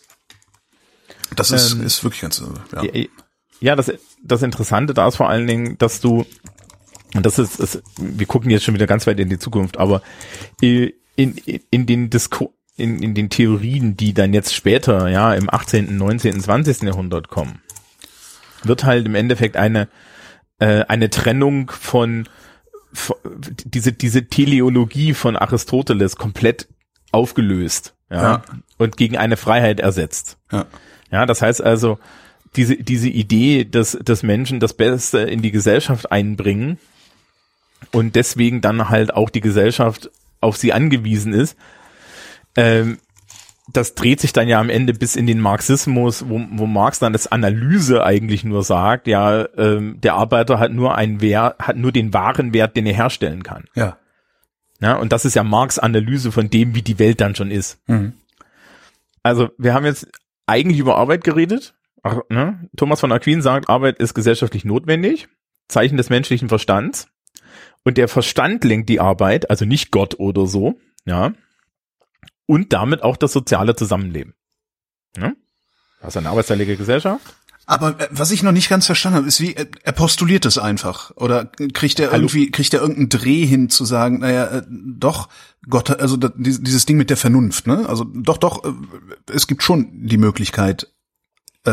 [1.35, 2.45] Das ist, Ähm, ist wirklich ganz, äh,
[2.77, 2.85] ja.
[2.85, 3.07] Ja,
[3.61, 3.93] ja, das,
[4.23, 6.25] das Interessante da ist vor allen Dingen, dass du,
[7.15, 10.03] und das ist, ist wir gucken jetzt schon wieder ganz weit in die Zukunft, aber
[10.61, 11.37] in, in,
[11.71, 16.41] in den Disku in, in den Theorien, die dann jetzt später, ja, im 18., 19.,
[16.41, 16.83] 20.
[16.83, 17.61] Jahrhundert kommen,
[18.63, 19.89] wird halt im Endeffekt eine,
[20.61, 22.29] äh, eine Trennung von,
[22.93, 23.17] von
[23.65, 26.69] diese, diese Teleologie von Aristoteles komplett
[27.11, 28.43] aufgelöst, ja, Ja.
[28.77, 30.39] und gegen eine Freiheit ersetzt.
[30.53, 30.67] ja.
[31.11, 31.99] Ja, das heißt also,
[32.57, 36.79] diese, diese Idee, dass, dass Menschen das Beste in die Gesellschaft einbringen
[37.93, 41.57] und deswegen dann halt auch die Gesellschaft auf sie angewiesen ist,
[42.57, 42.99] ähm,
[43.71, 47.13] das dreht sich dann ja am Ende bis in den Marxismus, wo, wo Marx dann
[47.13, 51.93] das Analyse eigentlich nur sagt, ja, ähm, der Arbeiter hat nur einen Wert, hat nur
[51.93, 53.65] den wahren Wert, den er herstellen kann.
[53.75, 53.99] Ja.
[54.81, 57.79] Ja, und das ist ja Marx Analyse von dem, wie die Welt dann schon ist.
[57.89, 58.15] Mhm.
[59.23, 60.07] Also wir haben jetzt
[60.47, 61.75] eigentlich über Arbeit geredet.
[62.03, 62.69] Ach, ne?
[62.77, 65.29] Thomas von Aquin sagt, Arbeit ist gesellschaftlich notwendig,
[65.69, 67.09] Zeichen des menschlichen Verstands.
[67.85, 71.33] Und der Verstand lenkt die Arbeit, also nicht Gott oder so, ja.
[72.47, 74.35] Und damit auch das soziale Zusammenleben.
[75.17, 75.37] Ne?
[76.01, 77.35] Das ist eine arbeitsteilige Gesellschaft.
[77.67, 80.57] Aber äh, was ich noch nicht ganz verstanden habe, ist wie, äh, er postuliert es
[80.57, 81.13] einfach.
[81.17, 82.23] Oder kriegt er Hallo.
[82.23, 85.29] irgendwie, kriegt er irgendeinen Dreh hin zu sagen, naja, äh, doch,
[85.69, 87.87] Gott, also da, dies- dieses Ding mit der Vernunft, ne?
[87.89, 88.73] Also doch, doch, äh,
[89.31, 90.91] es gibt schon die Möglichkeit,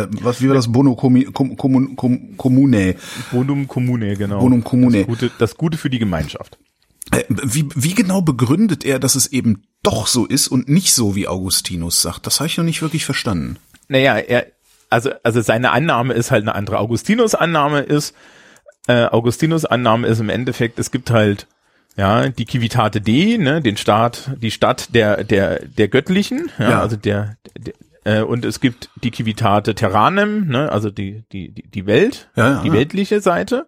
[0.03, 2.95] äh, was, wie war das, Bono Commu- Com, Com, Com, Commune,
[3.31, 4.39] Bonum Commune, genau.
[4.39, 4.99] Bonum Commune.
[4.99, 6.57] Das Gute, das Gute für die Gemeinschaft.
[7.11, 11.15] Äh, Wie, wie genau begründet er, dass es eben doch so ist und nicht so,
[11.15, 12.25] wie Augustinus sagt?
[12.25, 13.57] Das habe ich noch nicht wirklich verstanden.
[13.87, 14.47] Naja, er,
[14.89, 16.79] also, also seine Annahme ist halt eine andere.
[16.79, 18.15] Augustinus Annahme ist,
[18.87, 21.47] äh, Augustinus Annahme ist im Endeffekt, es gibt halt,
[21.97, 26.81] ja, die Civitate Dei, ne, den Staat, die Stadt der, der, der Göttlichen, ja, Ja.
[26.81, 27.73] also der, der
[28.05, 32.49] äh, und es gibt die Civitate Terranem, ne, also die, die, die, die Welt, Ja,
[32.51, 32.73] ja, die ja.
[32.73, 33.67] weltliche Seite.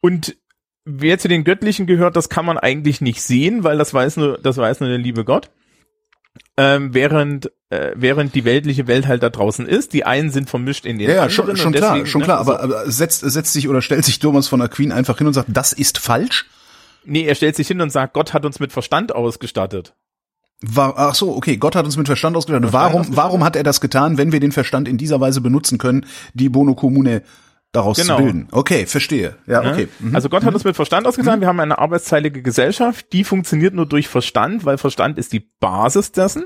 [0.00, 0.36] Und
[0.84, 4.38] wer zu den Göttlichen gehört, das kann man eigentlich nicht sehen, weil das weiß nur,
[4.38, 5.50] das weiß nur der liebe Gott.
[6.56, 10.84] Ähm, während, äh, während die weltliche Welt halt da draußen ist, die einen sind vermischt
[10.84, 12.44] in den Ja, ja, schon, schon und klar, deswegen, schon ne, klar.
[12.44, 12.52] so.
[12.52, 15.48] Aber, aber setzt, setzt sich oder stellt sich Thomas von Aquin einfach hin und sagt,
[15.52, 16.46] das ist falsch?
[17.04, 19.94] Nee, er stellt sich hin und sagt, Gott hat uns mit Verstand ausgestattet.
[20.66, 22.72] War, ach so, okay, Gott hat uns mit Verstand ausgestattet.
[22.72, 26.06] Warum, warum hat er das getan, wenn wir den Verstand in dieser Weise benutzen können,
[26.32, 27.22] die Bono Commune
[27.72, 28.16] daraus Genau.
[28.16, 28.48] zu bilden?
[28.52, 29.36] Okay, verstehe.
[29.46, 29.72] Ja, Ne?
[29.72, 29.88] okay.
[29.98, 30.14] Mhm.
[30.14, 31.40] Also Gott hat uns mit Verstand ausgetan.
[31.40, 36.12] Wir haben eine arbeitsteilige Gesellschaft, die funktioniert nur durch Verstand, weil Verstand ist die Basis
[36.12, 36.44] dessen.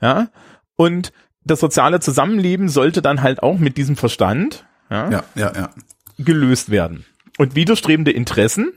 [0.00, 0.28] Ja.
[0.76, 1.12] Und
[1.44, 5.70] das soziale Zusammenleben sollte dann halt auch mit diesem Verstand ja, Ja, ja, ja.
[6.18, 7.04] gelöst werden.
[7.38, 8.72] Und widerstrebende Interessen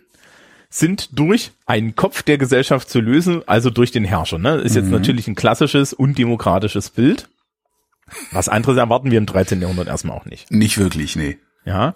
[0.78, 4.38] sind durch einen Kopf der Gesellschaft zu lösen, also durch den Herrscher.
[4.38, 4.56] Ne?
[4.56, 7.30] Ist jetzt natürlich ein klassisches, undemokratisches Bild.
[8.32, 9.62] Was anderes erwarten wir im 13.
[9.62, 10.52] Jahrhundert erstmal auch nicht.
[10.52, 11.38] Nicht wirklich, nee.
[11.66, 11.96] Ja.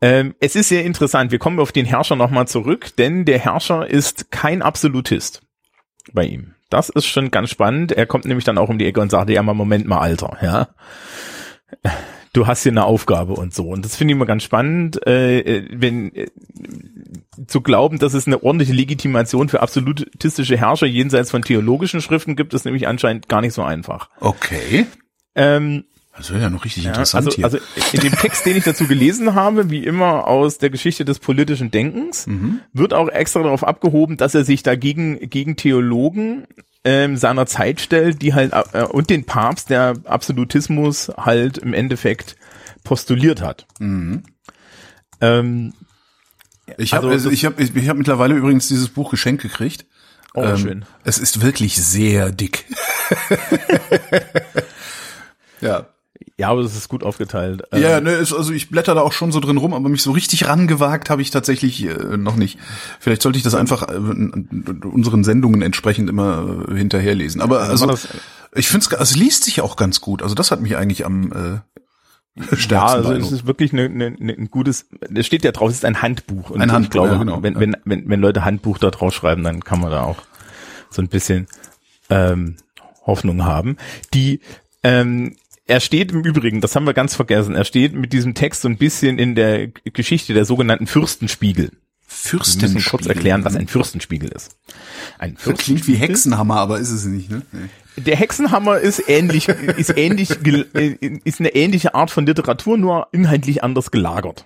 [0.00, 1.30] Ähm, es ist sehr interessant.
[1.30, 5.42] Wir kommen auf den Herrscher nochmal zurück, denn der Herrscher ist kein Absolutist
[6.12, 6.54] bei ihm.
[6.70, 7.92] Das ist schon ganz spannend.
[7.92, 10.36] Er kommt nämlich dann auch um die Ecke und sagt, ja, mal Moment mal, Alter,
[10.42, 10.68] ja.
[12.36, 13.64] Du hast hier eine Aufgabe und so.
[13.68, 16.26] Und das finde ich immer ganz spannend, äh, äh, wenn äh,
[17.46, 22.52] zu glauben, dass es eine ordentliche Legitimation für absolutistische Herrscher jenseits von theologischen Schriften gibt,
[22.52, 24.10] ist nämlich anscheinend gar nicht so einfach.
[24.20, 24.86] Okay.
[25.34, 25.84] Ähm,
[26.18, 27.44] Das wäre ja noch richtig Ja, interessant also, hier.
[27.46, 27.58] also
[27.92, 31.70] in dem Text, den ich dazu gelesen habe, wie immer aus der Geschichte des politischen
[31.70, 32.60] Denkens, Mhm.
[32.74, 36.46] wird auch extra darauf abgehoben, dass er sich dagegen gegen Theologen
[36.86, 42.36] ähm, seiner Zeit stellt, die halt äh, und den Papst, der Absolutismus halt im Endeffekt
[42.84, 43.66] postuliert hat.
[43.80, 44.22] Mhm.
[45.20, 45.74] Ähm,
[46.78, 49.84] ich habe also also, ich hab, ich, ich hab mittlerweile übrigens dieses Buch geschenkt gekriegt.
[50.34, 50.84] oh, Ähm, schön.
[51.02, 52.66] Es ist wirklich sehr dick.
[55.60, 55.88] ja.
[56.38, 57.62] Ja, aber es ist gut aufgeteilt.
[57.72, 60.02] Ähm, Ja, ne, ist, also ich blätter da auch schon so drin rum, aber mich
[60.02, 62.58] so richtig rangewagt habe ich tatsächlich äh, noch nicht.
[63.00, 67.40] Vielleicht sollte ich das einfach äh, unseren Sendungen entsprechend immer äh, hinterherlesen.
[67.40, 67.90] Aber also,
[68.54, 70.22] ich finde es, es liest sich auch ganz gut.
[70.22, 74.06] Also das hat mich eigentlich am äh, stärksten Ja, also es ist wirklich eine, eine,
[74.06, 76.50] eine, ein gutes, es steht ja drauf, es ist ein Handbuch.
[76.50, 79.14] Und Ein ich Handbuch, glaube, ja, genau, wenn, wenn, wenn, wenn Leute Handbuch da drauf
[79.14, 80.18] schreiben, dann kann man da auch
[80.90, 81.46] so ein bisschen
[82.10, 82.56] ähm,
[83.06, 83.78] Hoffnung haben.
[84.12, 84.40] Die
[84.82, 85.36] ähm,
[85.66, 88.68] er steht im Übrigen, das haben wir ganz vergessen, er steht mit diesem Text so
[88.68, 91.70] ein bisschen in der Geschichte der sogenannten Fürstenspiegel.
[91.70, 92.74] Wir Fürstenspiegel.
[92.74, 94.56] müssen kurz erklären, was ein Fürstenspiegel ist.
[95.18, 97.42] Ein Das klingt wie Fürstenspiegel- Hexenhammer, aber ist es nicht, ne?
[97.52, 98.02] Nee.
[98.02, 100.30] der Hexenhammer ist ähnlich, ist ähnlich,
[100.74, 104.44] äh, ist eine ähnliche Art von Literatur, nur inhaltlich anders gelagert.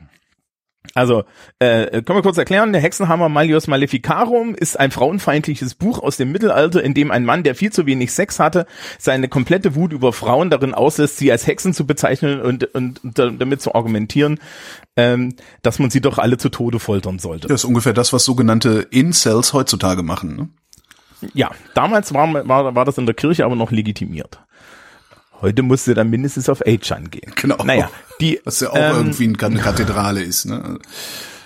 [0.95, 1.25] Also,
[1.59, 6.33] äh, können wir kurz erklären, der Hexenhammer Malleus Maleficarum ist ein frauenfeindliches Buch aus dem
[6.33, 8.66] Mittelalter, in dem ein Mann, der viel zu wenig Sex hatte,
[8.99, 13.19] seine komplette Wut über Frauen darin auslässt, sie als Hexen zu bezeichnen und, und, und
[13.19, 14.40] da- damit zu argumentieren,
[14.97, 17.49] ähm, dass man sie doch alle zu Tode foltern sollte.
[17.49, 20.37] Das ist ungefähr das, was sogenannte Incels heutzutage machen.
[20.37, 20.49] Ne?
[21.35, 24.40] Ja, damals war, war, war das in der Kirche aber noch legitimiert.
[25.40, 27.33] Heute musste dann mindestens auf Agechan gehen.
[27.37, 27.62] Genau.
[27.64, 30.44] Naja, die, Was ja auch ähm, irgendwie eine Kathedrale ist.
[30.44, 30.79] Ne?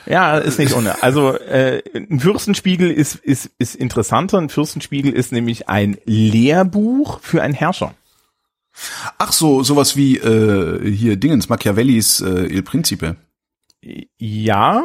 [0.07, 1.03] ja, ist nicht ohne.
[1.03, 4.39] Also äh, ein Fürstenspiegel ist, ist, ist interessanter.
[4.39, 7.95] Ein Fürstenspiegel ist nämlich ein Lehrbuch für einen Herrscher.
[9.19, 13.17] Ach so, sowas wie äh, hier Dingens, Machiavellis äh, Il Principe.
[14.19, 14.83] Ja,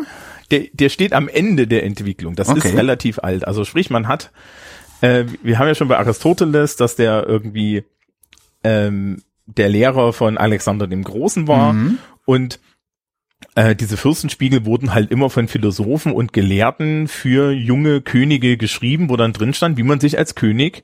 [0.52, 2.36] der, der steht am Ende der Entwicklung.
[2.36, 2.68] Das Okay.
[2.70, 3.48] ist relativ alt.
[3.48, 4.32] Also sprich, man hat,
[5.02, 7.84] äh, wir haben ja schon bei Aristoteles, dass der irgendwie
[8.64, 11.76] ähm, der Lehrer von Alexander dem Großen war
[12.26, 12.60] und
[13.56, 19.16] äh, diese Fürstenspiegel wurden halt immer von Philosophen und Gelehrten für junge Könige geschrieben, wo
[19.16, 20.84] dann drin stand, wie man sich als König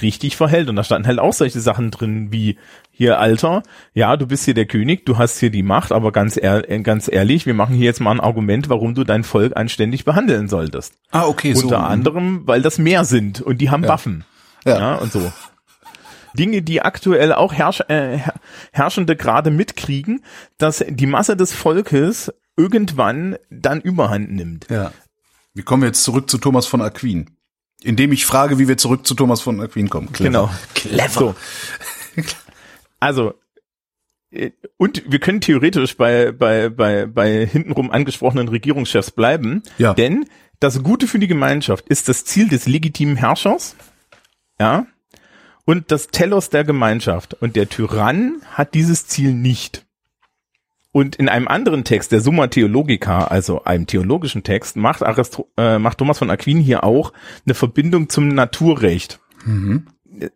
[0.00, 0.68] richtig verhält.
[0.68, 2.56] Und da standen halt auch solche Sachen drin wie
[2.90, 3.62] hier Alter,
[3.94, 6.80] ja, du bist hier der König, du hast hier die Macht, aber ganz, ehr äh,
[6.80, 10.48] ganz ehrlich, wir machen hier jetzt mal ein Argument, warum du dein Volk anständig behandeln
[10.48, 10.94] solltest.
[11.10, 11.64] Ah, okay, so.
[11.64, 14.24] Unter anderem, weil das mehr sind und die haben Waffen.
[14.66, 14.78] Ja.
[14.78, 14.94] Ja.
[14.96, 15.32] und so.
[16.34, 18.34] Dinge, die aktuell auch Herrsch äh, Herr-
[18.72, 20.24] Herrschende gerade mitkriegen,
[20.58, 24.66] dass die Masse des Volkes irgendwann dann Überhand nimmt.
[24.70, 24.92] Ja.
[25.54, 27.30] Wir kommen jetzt zurück zu Thomas von Aquin.
[27.82, 30.12] Indem ich frage, wie wir zurück zu Thomas von Aquin kommen.
[30.12, 30.28] Clever.
[30.28, 30.50] Genau.
[30.74, 31.08] Clever.
[31.08, 31.34] So.
[32.98, 33.34] Also,
[34.30, 39.94] äh, und wir können theoretisch bei, bei, bei, bei hintenrum angesprochenen Regierungschefs bleiben, Ja.
[39.94, 40.26] denn
[40.60, 43.76] das Gute für die Gemeinschaft ist das Ziel des legitimen Herrschers,
[44.60, 44.86] ja,
[45.70, 47.34] und das Telos der Gemeinschaft.
[47.34, 49.86] Und der Tyrann hat dieses Ziel nicht.
[50.90, 55.78] Und in einem anderen Text, der Summa Theologica, also einem theologischen Text, macht, Aristo äh,
[55.78, 57.12] macht Thomas von Aquin hier auch
[57.46, 59.20] eine Verbindung zum Naturrecht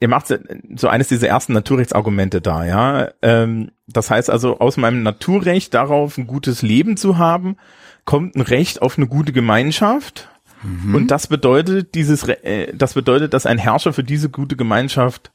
[0.00, 0.32] er macht
[0.76, 3.10] so eines dieser ersten Naturrechtsargumente da, ja.
[3.22, 7.56] Ähm, das heißt also, aus meinem Naturrecht darauf, ein gutes Leben zu haben,
[8.04, 10.30] kommt ein Recht auf eine gute Gemeinschaft.
[10.64, 15.32] Und das bedeutet, dieses, äh, das bedeutet, dass ein Herrscher für diese gute Gemeinschaft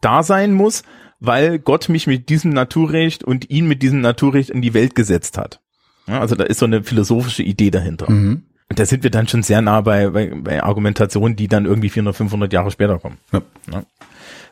[0.00, 0.82] da sein muss,
[1.20, 5.38] weil Gott mich mit diesem Naturrecht und ihn mit diesem Naturrecht in die Welt gesetzt
[5.38, 5.60] hat.
[6.06, 8.08] Ja, also da ist so eine philosophische Idee dahinter.
[8.68, 11.90] Und da sind wir dann schon sehr nah bei, bei, bei Argumentationen, die dann irgendwie
[11.90, 13.18] 400, 500 Jahre später kommen.
[13.32, 13.84] Ja.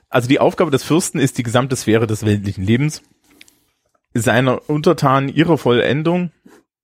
[0.08, 3.02] Also die Aufgabe des Fürsten ist die gesamte Sphäre des weltlichen Lebens,
[4.14, 6.30] seiner Untertanen ihre Vollendung,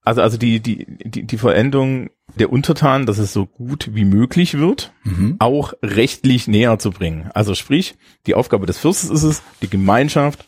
[0.08, 4.58] also also die die die, die Vollendung der Untertanen, dass es so gut wie möglich
[4.58, 4.92] wird,
[5.38, 7.30] auch rechtlich näher zu bringen.
[7.34, 10.46] Also sprich, die Aufgabe des Fürstes ist es, die Gemeinschaft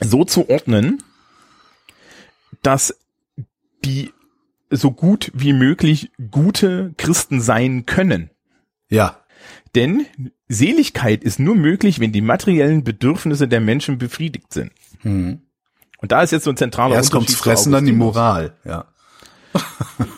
[0.00, 1.02] so zu ordnen,
[2.62, 2.98] dass
[3.84, 4.10] die
[4.70, 8.30] so gut wie möglich gute Christen sein können.
[8.88, 9.18] Ja.
[9.74, 10.06] Denn
[10.48, 14.72] Seligkeit ist nur möglich, wenn die materiellen Bedürfnisse der Menschen befriedigt sind.
[16.02, 17.92] Und da ist jetzt so ein zentraler Erst Unterschied zu Fressen, dann die.
[17.92, 18.52] Moral.
[18.64, 18.84] Ja.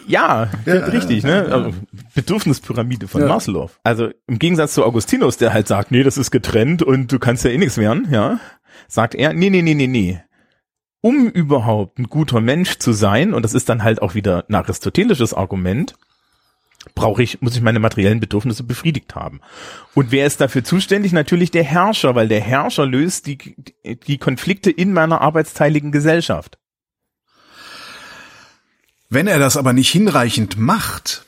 [0.07, 1.47] Ja, richtig, ne?
[1.51, 1.75] Also
[2.15, 3.29] Bedürfnispyramide von Ja.
[3.29, 3.71] Maslow.
[3.83, 7.45] Also im Gegensatz zu Augustinus, der halt sagt, nee, das ist getrennt und du kannst
[7.45, 8.39] ja eh nichts werden, ja,
[8.87, 10.21] sagt er, nee, nee, nee, nee, nee.
[11.01, 14.55] Um überhaupt ein guter Mensch zu sein, und das ist dann halt auch wieder ein
[14.55, 15.95] aristotelisches Argument,
[16.95, 19.41] brauche ich, muss ich meine materiellen Bedürfnisse befriedigt haben.
[19.95, 21.13] Und wer ist dafür zuständig?
[21.13, 23.57] Natürlich der Herrscher, weil der Herrscher löst die,
[24.07, 26.59] die Konflikte in meiner arbeitsteiligen Gesellschaft.
[29.09, 31.25] Wenn er das aber nicht hinreichend macht,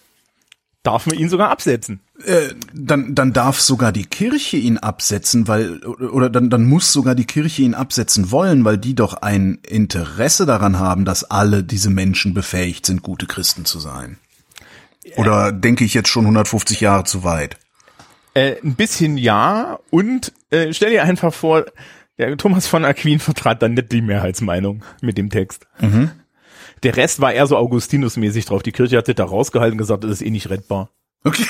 [0.83, 2.01] darf man ihn sogar absetzen.
[2.25, 7.15] Äh, dann, dann darf sogar die Kirche ihn absetzen, weil, oder dann, dann muss sogar
[7.15, 11.91] die Kirche ihn absetzen wollen, weil die doch ein Interesse daran haben, dass alle diese
[11.91, 14.19] Menschen befähigt sind, gute Christen zu sein.
[15.17, 17.57] Oder denke ich jetzt schon 150 Jahre zu weit?
[18.35, 21.65] Äh, ein bisschen ja und äh, stell dir einfach vor,
[22.19, 25.67] ja, Thomas von Aquin vertrat dann nicht die Mehrheitsmeinung mit dem Text.
[25.81, 26.11] Mhm.
[26.83, 28.63] Der Rest war eher so Augustinus-mäßig drauf.
[28.63, 30.91] Die Kirche hatte da rausgehalten und gesagt, das ist eh nicht rettbar.
[31.25, 31.47] Okay.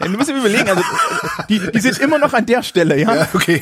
[0.00, 0.82] Ja, du musst dir überlegen, also
[1.48, 3.14] die, die sind immer noch an der Stelle, ja.
[3.14, 3.60] ja okay.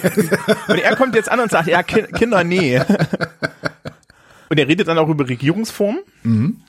[0.68, 2.78] Und er kommt jetzt an und sagt, ja, Kinder, nee.
[4.48, 6.02] Und er redet dann auch über Regierungsformen.
[6.22, 6.60] Mhm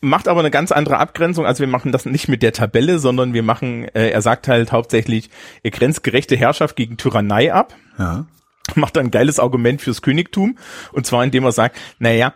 [0.00, 1.46] macht aber eine ganz andere Abgrenzung.
[1.46, 4.72] Also wir machen das nicht mit der Tabelle, sondern wir machen, äh, er sagt halt
[4.72, 5.30] hauptsächlich,
[5.62, 7.74] er grenzt gerechte Herrschaft gegen Tyrannei ab.
[7.98, 8.26] Ja.
[8.74, 10.58] Macht ein geiles Argument fürs Königtum.
[10.92, 12.34] Und zwar indem er sagt, naja,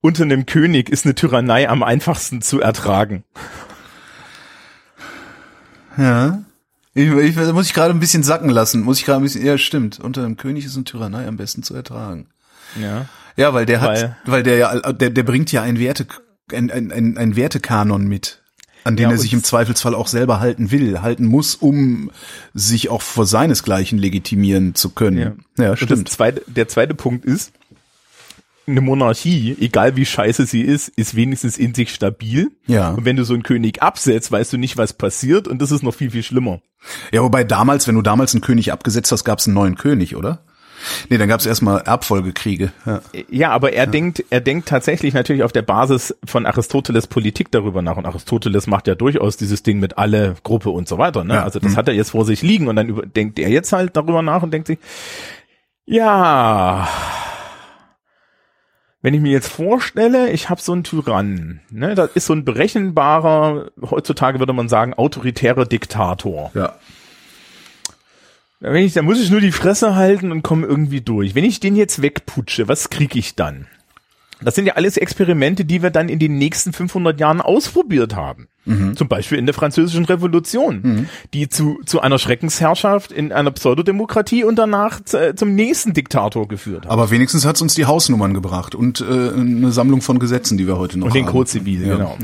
[0.00, 3.24] unter einem König ist eine Tyrannei am einfachsten zu ertragen.
[5.96, 6.42] Ja.
[6.94, 8.82] Ich, ich, muss ich gerade ein bisschen sacken lassen.
[8.82, 10.00] Muss ich gerade ein bisschen, ja, stimmt.
[10.00, 12.28] Unter einem König ist eine Tyrannei am besten zu ertragen.
[12.80, 13.06] Ja.
[13.36, 16.06] Ja, weil der weil, hat, weil der ja, der, der bringt ja ein Werte,
[16.52, 18.42] ein, ein, ein, ein Wertekanon mit,
[18.84, 22.10] an den ja, er sich im Zweifelsfall auch selber halten will, halten muss, um
[22.54, 25.44] sich auch vor seinesgleichen legitimieren zu können.
[25.58, 26.08] Ja, ja stimmt.
[26.08, 27.52] Zweite, der zweite Punkt ist,
[28.68, 32.50] eine Monarchie, egal wie scheiße sie ist, ist wenigstens in sich stabil.
[32.66, 32.90] Ja.
[32.90, 35.82] Und wenn du so einen König absetzt, weißt du nicht, was passiert und das ist
[35.82, 36.60] noch viel, viel schlimmer.
[37.12, 40.16] Ja, wobei damals, wenn du damals einen König abgesetzt hast, gab es einen neuen König,
[40.16, 40.44] oder?
[41.08, 42.72] Nee, dann gab es erstmal Erbfolgekriege.
[42.84, 43.00] Ja.
[43.28, 43.90] ja, aber er ja.
[43.90, 47.96] denkt, er denkt tatsächlich natürlich auf der Basis von Aristoteles Politik darüber nach.
[47.96, 51.24] Und Aristoteles macht ja durchaus dieses Ding mit alle Gruppe und so weiter.
[51.24, 51.34] Ne?
[51.34, 51.44] Ja.
[51.44, 51.76] Also das mhm.
[51.76, 54.42] hat er jetzt vor sich liegen und dann über, denkt er jetzt halt darüber nach
[54.42, 54.78] und denkt sich,
[55.86, 56.88] ja,
[59.02, 62.44] wenn ich mir jetzt vorstelle, ich habe so einen Tyrannen, ne, das ist so ein
[62.44, 66.50] berechenbarer, heutzutage würde man sagen, autoritärer Diktator.
[66.54, 66.74] Ja.
[68.72, 71.36] Wenn ich, dann muss ich nur die Fresse halten und komme irgendwie durch.
[71.36, 73.66] Wenn ich den jetzt wegputsche, was krieg ich dann?
[74.42, 78.48] Das sind ja alles Experimente, die wir dann in den nächsten 500 Jahren ausprobiert haben.
[78.66, 78.96] Mhm.
[78.96, 81.08] Zum Beispiel in der französischen Revolution, mhm.
[81.32, 86.84] die zu, zu einer Schreckensherrschaft in einer Pseudodemokratie und danach zu, zum nächsten Diktator geführt
[86.84, 86.92] hat.
[86.92, 90.66] Aber wenigstens hat es uns die Hausnummern gebracht und äh, eine Sammlung von Gesetzen, die
[90.66, 91.12] wir heute noch haben.
[91.12, 91.94] Und den Code Zivil, ja.
[91.94, 92.18] genau.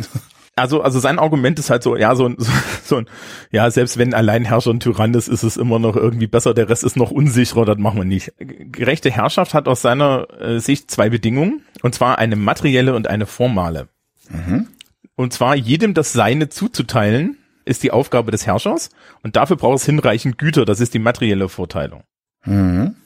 [0.54, 2.52] Also, also sein Argument ist halt so, ja, so, so,
[2.84, 3.06] so ein,
[3.50, 6.84] ja, selbst wenn Alleinherrscher ein Tyrann ist, ist es immer noch irgendwie besser, der Rest
[6.84, 8.32] ist noch unsicherer, das machen wir nicht.
[8.38, 13.26] Gerechte Herrschaft hat aus seiner äh, Sicht zwei Bedingungen, und zwar eine materielle und eine
[13.26, 13.88] formale.
[14.28, 14.68] Mhm.
[15.16, 18.90] Und zwar jedem das Seine zuzuteilen, ist die Aufgabe des Herrschers,
[19.22, 22.02] und dafür braucht es hinreichend Güter, das ist die materielle Vorteilung.
[22.44, 22.96] Mhm.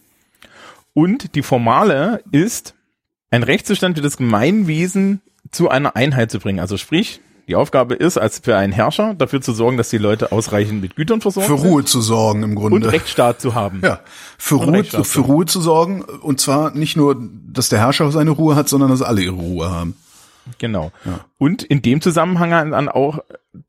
[0.95, 2.75] Und die formale ist,
[3.31, 6.61] ein Rechtszustand wie das Gemeinwesen zu einer Einheit zu bringen.
[6.61, 10.33] Also sprich, die Aufgabe ist, als für einen Herrscher dafür zu sorgen, dass die Leute
[10.33, 11.59] ausreichend mit Gütern versorgt sind.
[11.59, 12.77] Für Ruhe zu sorgen im Grunde.
[12.77, 13.81] Und Rechtsstaat zu haben.
[13.85, 14.01] Ja,
[14.37, 16.03] für, Ruhe, für Ruhe zu sorgen.
[16.03, 17.17] Und zwar nicht nur,
[17.53, 19.97] dass der Herrscher seine Ruhe hat, sondern dass alle ihre Ruhe haben.
[20.59, 20.93] Genau.
[21.05, 21.25] Ja.
[21.39, 23.21] Und in dem Zusammenhang dann auch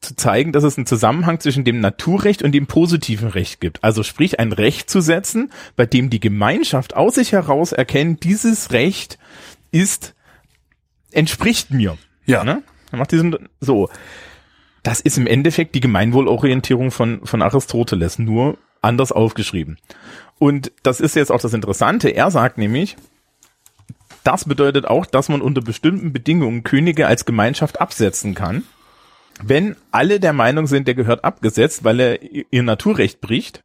[0.02, 3.84] zu zeigen, dass es einen Zusammenhang zwischen dem Naturrecht und dem positiven Recht gibt.
[3.84, 8.72] Also sprich, ein Recht zu setzen, bei dem die Gemeinschaft aus sich heraus erkennt, dieses
[8.72, 9.18] Recht
[9.72, 10.14] ist,
[11.12, 11.98] entspricht mir.
[12.26, 12.44] Ja.
[12.44, 12.64] Ne?
[12.92, 13.90] Er macht diesen, so.
[14.84, 19.78] Das ist im Endeffekt die Gemeinwohlorientierung von, von Aristoteles, nur anders aufgeschrieben.
[20.40, 22.10] Und das ist jetzt auch das Interessante.
[22.10, 22.96] Er sagt nämlich,
[24.24, 28.64] das bedeutet auch, dass man unter bestimmten Bedingungen Könige als Gemeinschaft absetzen kann.
[29.42, 33.62] Wenn alle der Meinung sind, der gehört abgesetzt, weil er ihr Naturrecht bricht.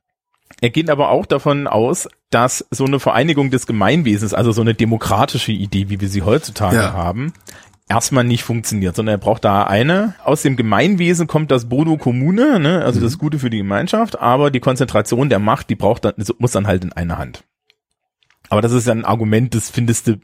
[0.61, 4.75] Er geht aber auch davon aus, dass so eine Vereinigung des Gemeinwesens, also so eine
[4.75, 6.93] demokratische Idee, wie wir sie heutzutage ja.
[6.93, 7.33] haben,
[7.93, 10.15] erstmal nicht funktioniert, sondern er braucht da eine.
[10.25, 13.05] Aus dem Gemeinwesen kommt das Bono Kommune, ne, also mhm.
[13.05, 16.67] das Gute für die Gemeinschaft, aber die Konzentration der Macht, die braucht dann, muss dann
[16.67, 17.45] halt in einer Hand.
[18.49, 20.21] Aber das ist ja ein Argument, das findest du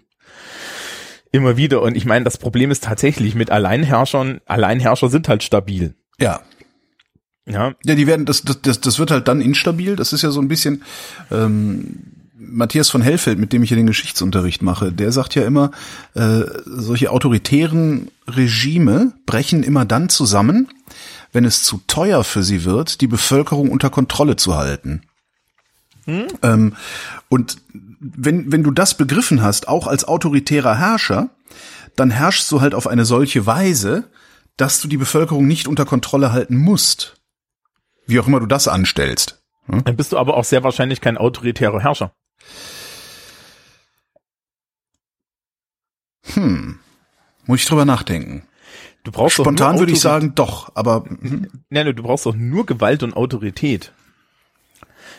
[1.31, 1.83] immer wieder.
[1.83, 5.95] Und ich meine, das Problem ist tatsächlich mit Alleinherrschern, Alleinherrscher sind halt stabil.
[6.19, 6.41] Ja.
[7.47, 7.75] Ja.
[7.85, 9.95] Ja, die werden, das, das, das wird halt dann instabil.
[9.95, 10.85] Das ist ja so ein bisschen,
[11.31, 15.73] ähm, Matthias von Hellfeld, mit dem ich ja den Geschichtsunterricht mache, der sagt ja immer,
[16.15, 20.69] äh, solche autoritären Regime brechen immer dann zusammen,
[21.33, 25.03] wenn es zu teuer für sie wird, die Bevölkerung unter Kontrolle zu halten.
[26.05, 26.27] Hm?
[26.43, 26.77] Ähm,
[27.29, 27.59] und
[28.01, 31.31] wenn, wenn du das begriffen hast, auch als autoritärer Herrscher,
[31.97, 34.05] dann herrschst du halt auf eine solche Weise,
[34.57, 37.17] dass du die Bevölkerung nicht unter Kontrolle halten musst.
[38.07, 39.43] Wie auch immer du das anstellst.
[39.67, 42.13] Dann bist du aber auch sehr wahrscheinlich kein autoritärer Herrscher.
[46.35, 46.79] Hm.
[47.47, 48.43] Muss ich drüber nachdenken.
[49.05, 51.49] Du brauchst Spontan würde ich sagen, doch, aber hm.
[51.71, 53.93] Nein, du brauchst doch nur Gewalt und Autorität.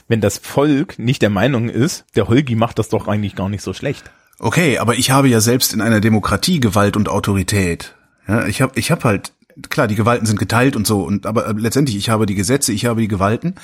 [0.07, 3.63] Wenn das Volk nicht der Meinung ist, der Holgi macht das doch eigentlich gar nicht
[3.63, 4.11] so schlecht.
[4.39, 7.95] okay, aber ich habe ja selbst in einer Demokratie Gewalt und Autorität.
[8.27, 9.33] Ja, ich habe ich hab halt
[9.69, 12.71] klar, die Gewalten sind geteilt und so und aber äh, letztendlich ich habe die Gesetze,
[12.71, 13.55] ich habe die Gewalten.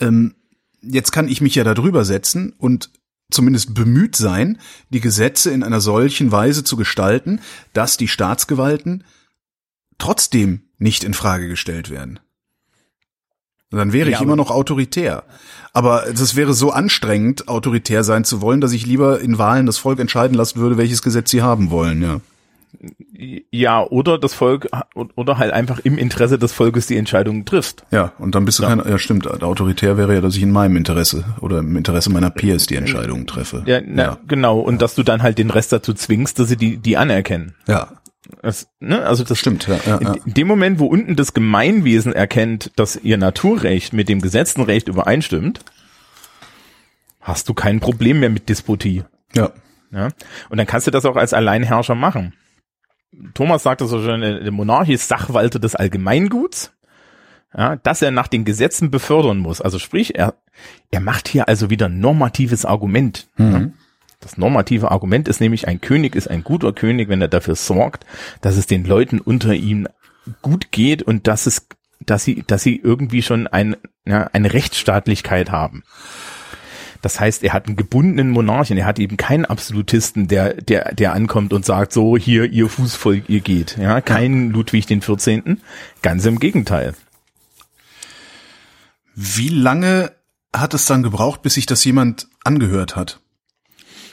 [0.00, 0.34] Ähm,
[0.82, 2.90] jetzt kann ich mich ja da drüber setzen und
[3.30, 4.58] zumindest bemüht sein,
[4.90, 7.40] die Gesetze in einer solchen Weise zu gestalten,
[7.72, 9.04] dass die Staatsgewalten
[9.98, 12.20] trotzdem nicht in Frage gestellt werden.
[13.70, 15.24] Dann wäre Ja, ich immer noch autoritär.
[15.74, 19.76] Aber das wäre so anstrengend, autoritär sein zu wollen, dass ich lieber in Wahlen das
[19.76, 22.20] Volk entscheiden lassen würde, welches Gesetz sie haben wollen, ja.
[23.50, 27.84] Ja, oder das Volk, oder halt einfach im Interesse des Volkes die Entscheidung triffst.
[27.90, 28.76] Ja, und dann bist du Ja.
[28.76, 32.30] kein, ja stimmt, autoritär wäre ja, dass ich in meinem Interesse oder im Interesse meiner
[32.30, 33.64] Peers die Entscheidungen treffe.
[33.66, 34.18] Ja, na, ja.
[34.28, 34.60] genau.
[34.60, 37.54] Und dass du dann halt den Rest dazu zwingst, dass sie die, die anerkennen.
[37.66, 37.88] ja.
[38.42, 39.06] Das, ne?
[39.06, 40.12] Also das Stimmt, ja, ja, ja.
[40.26, 45.60] In, dem Moment, wo unten das Gemeinwesen erkennt, dass ihr Naturrecht mit dem Gesetztenrecht übereinstimmt,
[47.22, 49.04] hast du kein Problem mehr mit Despotie.
[49.34, 49.50] ja.
[49.90, 50.08] Ja?
[50.50, 52.34] Und dann kannst du das auch als Alleinherrscher machen.
[53.34, 56.72] Thomas sagt das so schön, äh, der Monarch ist Sachwalter des Allgemeinguts,
[57.56, 59.60] ja, dass er nach den Gesetzen befördern muss.
[59.60, 60.34] Also sprich, er,
[60.90, 63.28] er macht hier also wieder ein normatives Argument.
[63.38, 63.70] Ja?
[64.20, 68.04] Das normative Argument ist nämlich, ein König ist ein guter König, wenn er dafür sorgt,
[68.40, 69.86] dass es den Leuten unter ihm
[70.42, 71.68] gut geht und dass es,
[72.00, 75.84] dass sie, dass sie irgendwie schon ein, ja, eine Rechtsstaatlichkeit haben.
[77.00, 81.12] Das heißt, er hat einen gebundenen Monarchen, er hat eben keinen Absolutisten, der, der, der
[81.12, 83.76] ankommt und sagt, so, hier, ihr Fußvolk, ihr geht.
[83.78, 85.60] Ja, kein Ludwig den 14.
[86.02, 86.94] Ganz im Gegenteil.
[89.14, 90.12] Wie lange
[90.54, 93.20] hat es dann gebraucht, bis sich das jemand angehört hat?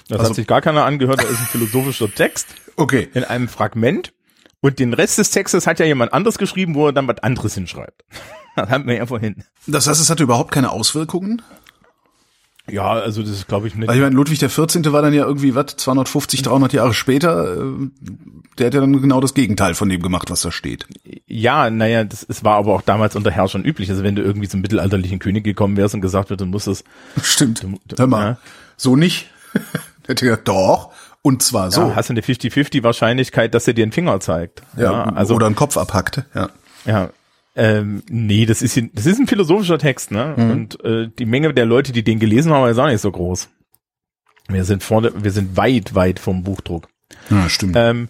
[0.07, 3.07] Das Also- hat sich gar keiner angehört, da ist ein philosophischer Text Okay.
[3.13, 4.13] in einem Fragment
[4.61, 7.55] und den Rest des Textes hat ja jemand anderes geschrieben, wo er dann was anderes
[7.55, 8.03] hinschreibt.
[8.57, 9.43] Das hatten wir ja vorhin.
[9.67, 11.41] Das heißt, es hatte überhaupt keine Auswirkungen?
[12.69, 13.87] Ja, also das ist, glaube ich, nicht.
[13.87, 14.91] Weil ich meine, Ludwig der 14.
[14.91, 17.89] war dann ja irgendwie, was, 250, 300 Jahre später, äh,
[18.57, 20.87] der hat ja dann genau das Gegenteil von dem gemacht, was da steht.
[21.27, 23.89] Ja, naja, das, es war aber auch damals unter Herrschern üblich.
[23.91, 26.83] Also wenn du irgendwie zum mittelalterlichen König gekommen wärst und gesagt wird, du musst es
[27.21, 27.61] Stimmt.
[27.63, 28.37] Du- du- Hör mal, ja.
[28.77, 29.29] so nicht.
[29.53, 30.91] der hat gesagt, doch,
[31.21, 31.81] und zwar so.
[31.81, 34.61] ja, hast du eine 50-50 Wahrscheinlichkeit, dass er dir einen Finger zeigt.
[34.77, 36.23] Ja, also oder einen Kopf abhackt.
[36.33, 36.49] Ja.
[36.85, 37.09] Ja,
[37.55, 40.33] ähm, nee, das ist, das ist ein philosophischer Text, ne?
[40.35, 40.51] Mhm.
[40.51, 43.49] Und äh, die Menge der Leute, die den gelesen haben, ist auch nicht so groß.
[44.49, 46.89] Wir sind vorne, wir sind weit, weit vom Buchdruck.
[47.29, 47.75] ja, stimmt.
[47.77, 48.09] Ähm,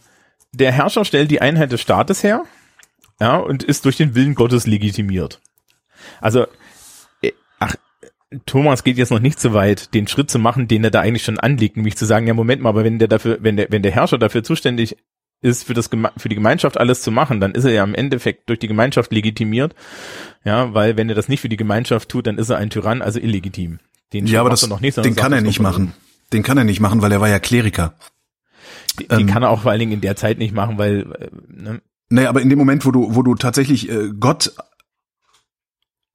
[0.52, 2.44] der Herrscher stellt die Einheit des Staates her,
[3.20, 5.42] ja, und ist durch den Willen Gottes legitimiert.
[6.20, 6.48] Also,
[7.22, 7.76] äh, ach,
[8.46, 11.24] Thomas geht jetzt noch nicht so weit, den Schritt zu machen, den er da eigentlich
[11.24, 13.84] schon anlegt, nämlich zu sagen, ja, Moment mal, aber wenn der dafür, wenn der, wenn
[13.84, 14.98] der Herrscher dafür zuständig
[15.46, 18.50] ist, für das, für die Gemeinschaft alles zu machen, dann ist er ja im Endeffekt
[18.50, 19.76] durch die Gemeinschaft legitimiert,
[20.44, 23.02] ja, weil wenn er das nicht für die Gemeinschaft tut, dann ist er ein Tyrann,
[23.02, 23.80] also illegitim.
[24.12, 25.94] Den ja, aber das, noch nicht, den kann er nicht machen.
[26.34, 27.94] Den kann er nicht machen, weil er war ja Kleriker.
[29.00, 31.12] Den, den Ähm, kann er auch vor allen Dingen in der Zeit nicht machen, weil,
[31.20, 34.54] äh, ne, Naja, aber in dem Moment, wo du, wo du tatsächlich äh, Gott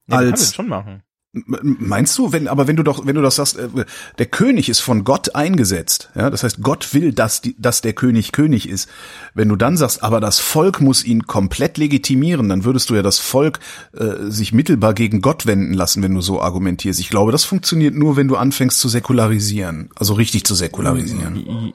[0.07, 1.03] den kann als- schon machen.
[1.33, 3.69] Meinst du, wenn, aber wenn du doch, wenn du das sagst, äh,
[4.17, 7.93] der König ist von Gott eingesetzt, ja, das heißt, Gott will, dass, die, dass der
[7.93, 8.89] König König ist.
[9.33, 13.01] Wenn du dann sagst, aber das Volk muss ihn komplett legitimieren, dann würdest du ja
[13.01, 13.61] das Volk
[13.93, 16.99] äh, sich mittelbar gegen Gott wenden lassen, wenn du so argumentierst.
[16.99, 21.71] Ich glaube, das funktioniert nur, wenn du anfängst zu säkularisieren, also richtig zu säkularisieren.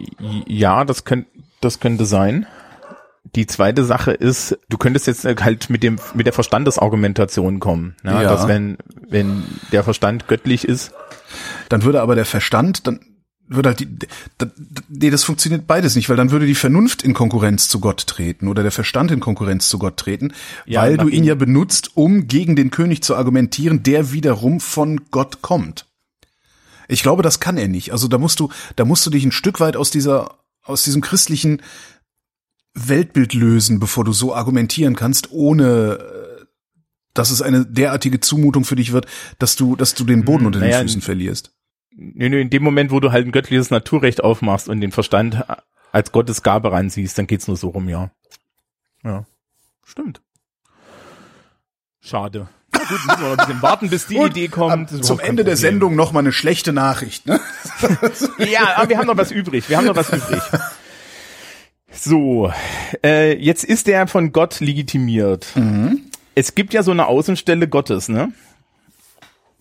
[0.47, 1.31] Ja, das könnte,
[1.63, 2.47] das könnte sein.
[3.35, 8.23] Die zweite Sache ist, du könntest jetzt halt mit dem, mit der Verstandesargumentation kommen, ja,
[8.23, 8.29] Ja.
[8.31, 10.93] dass wenn, wenn der Verstand göttlich ist,
[11.69, 13.01] Dann würde aber der Verstand, dann
[13.49, 13.89] würde halt die,
[14.89, 18.49] nee, das funktioniert beides nicht, weil dann würde die Vernunft in Konkurrenz zu Gott treten
[18.49, 20.33] oder der Verstand in Konkurrenz zu Gott treten,
[20.67, 25.03] Ja, weil du ihn ja benutzt, um gegen den König zu argumentieren, der wiederum von
[25.11, 25.87] Gott kommt.
[26.89, 27.93] Ich glaube, das kann er nicht.
[27.93, 31.01] Also da musst du, da musst du dich ein Stück weit aus dieser, aus diesem
[31.03, 31.63] christlichen
[32.77, 36.45] Weltbild lösen, bevor du so argumentieren kannst, ohne äh,
[37.15, 39.07] dass es eine derartige Zumutung für dich wird,
[39.39, 41.53] dass du, dass du den Boden Hm, unter den Füßen verlierst.
[41.97, 45.43] nö, nö, in dem Moment, wo du halt ein göttliches Naturrecht aufmachst und den Verstand
[45.93, 48.11] als Gottes Gabe ransiehst, dann geht's nur so rum, ja.
[49.03, 49.25] Ja.
[49.85, 50.21] Stimmt.
[52.01, 52.49] Schade.
[52.73, 55.05] Na gut, müssen wir noch ein bisschen warten, bis die Und Idee kommt.
[55.05, 55.57] zum Ende der.
[55.57, 57.27] Sendung noch mal eine schlechte Nachricht.
[57.27, 57.41] Ne?
[58.39, 59.69] Ja, aber wir haben noch was übrig.
[59.69, 60.43] Wir haben noch was übrig.
[61.99, 62.53] So,
[63.05, 65.47] äh, jetzt ist er von Gott legitimiert.
[66.35, 68.33] Es gibt ja so eine Außenstelle Gottes, ne?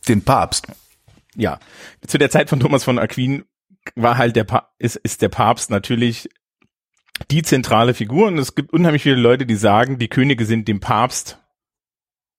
[0.08, 0.68] Den Papst.
[1.36, 1.60] Ja.
[2.06, 3.46] Zu der Zeit von Thomas von Aquin
[3.96, 6.30] war halt der pa ist, ist der Papst natürlich
[7.32, 10.80] die zentrale Figur und es gibt unheimlich viele Leute, die sagen, die Könige sind dem
[10.80, 11.40] Papst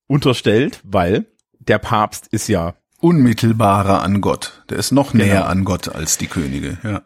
[0.06, 1.26] unterstellt, weil
[1.58, 4.64] der Papst ist ja Unmittelbarer an Gott.
[4.70, 5.24] Der ist noch Genau.
[5.24, 6.78] näher an Gott als die Könige.
[6.82, 7.02] Ja.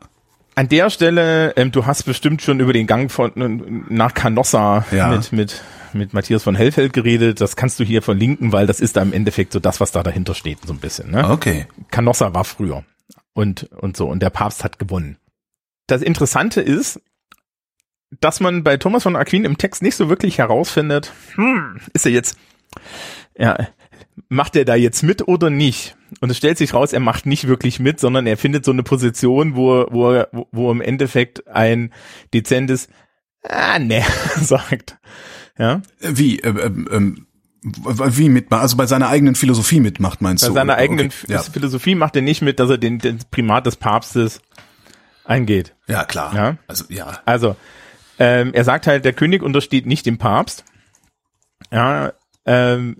[0.54, 5.08] An der Stelle, ähm, du hast bestimmt schon über den Gang von nach Canossa Ja.
[5.08, 7.40] mit mit mit Matthias von Hellfeld geredet.
[7.40, 10.02] Das kannst du hier verlinken, weil das ist da im Endeffekt so das, was da
[10.04, 11.10] dahinter steht, so ein bisschen.
[11.10, 11.28] Ne?
[11.28, 11.66] Okay.
[11.90, 12.84] Canossa war früher
[13.32, 15.16] und und so und der Papst hat gewonnen.
[15.88, 17.00] Das Interessante ist,
[18.20, 22.12] dass man bei Thomas von Aquin im Text nicht so wirklich herausfindet, hm, ist er
[22.12, 22.36] jetzt,
[23.36, 23.68] ja,
[24.28, 25.96] macht er da jetzt mit oder nicht?
[26.20, 28.82] Und es stellt sich raus, er macht nicht wirklich mit, sondern er findet so eine
[28.82, 31.92] Position, wo, wo, wo im Endeffekt ein
[32.34, 32.88] dezentes,
[33.48, 34.02] ah, ne,
[34.40, 34.98] sagt.
[35.58, 37.26] Ja, Wie, äh, ähm, ähm,
[37.62, 40.54] w- wie mitmacht, also bei seiner eigenen Philosophie mitmacht, meinst bei du?
[40.54, 41.42] seiner Okay, eigenen Ja.
[41.42, 44.40] Philosophie macht er nicht mit, dass er den, den Primat des Papstes
[45.24, 45.76] eingeht.
[45.86, 46.34] ja, klar.
[46.34, 46.56] Ja.
[46.66, 47.18] Also, ja.
[47.26, 47.56] Also,
[48.18, 50.64] ähm, er sagt halt, der König untersteht nicht dem Papst.
[51.70, 52.12] Ja,
[52.46, 52.96] ähm,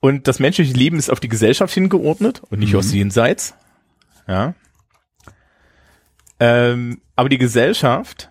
[0.00, 3.54] und das menschliche Leben ist auf die Gesellschaft hingeordnet und nicht aus jenseits.
[4.26, 4.54] Ja.
[6.38, 8.30] Ähm, aber die Gesellschaft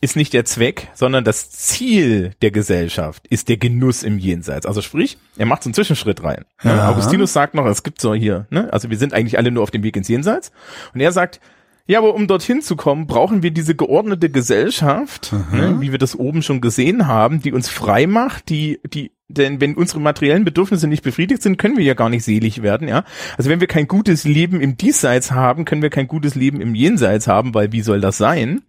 [0.00, 4.64] ist nicht der Zweck, sondern das Ziel der Gesellschaft ist der Genuss im Jenseits.
[4.64, 6.46] Also sprich, er macht so einen Zwischenschritt rein.
[6.62, 6.76] Ja.
[6.76, 6.88] Ja.
[6.90, 8.72] Augustinus sagt noch, es gibt so hier, ne?
[8.72, 10.52] also wir sind eigentlich alle nur auf dem Weg ins Jenseits.
[10.94, 11.40] Und er sagt,
[11.86, 16.14] ja, aber um dorthin zu kommen, brauchen wir diese geordnete Gesellschaft, ne, wie wir das
[16.14, 20.88] oben schon gesehen haben, die uns frei macht, die, die, denn wenn unsere materiellen Bedürfnisse
[20.88, 23.04] nicht befriedigt sind, können wir ja gar nicht selig werden, ja.
[23.36, 26.74] Also wenn wir kein gutes Leben im Diesseits haben, können wir kein gutes Leben im
[26.74, 28.62] Jenseits haben, weil wie soll das sein?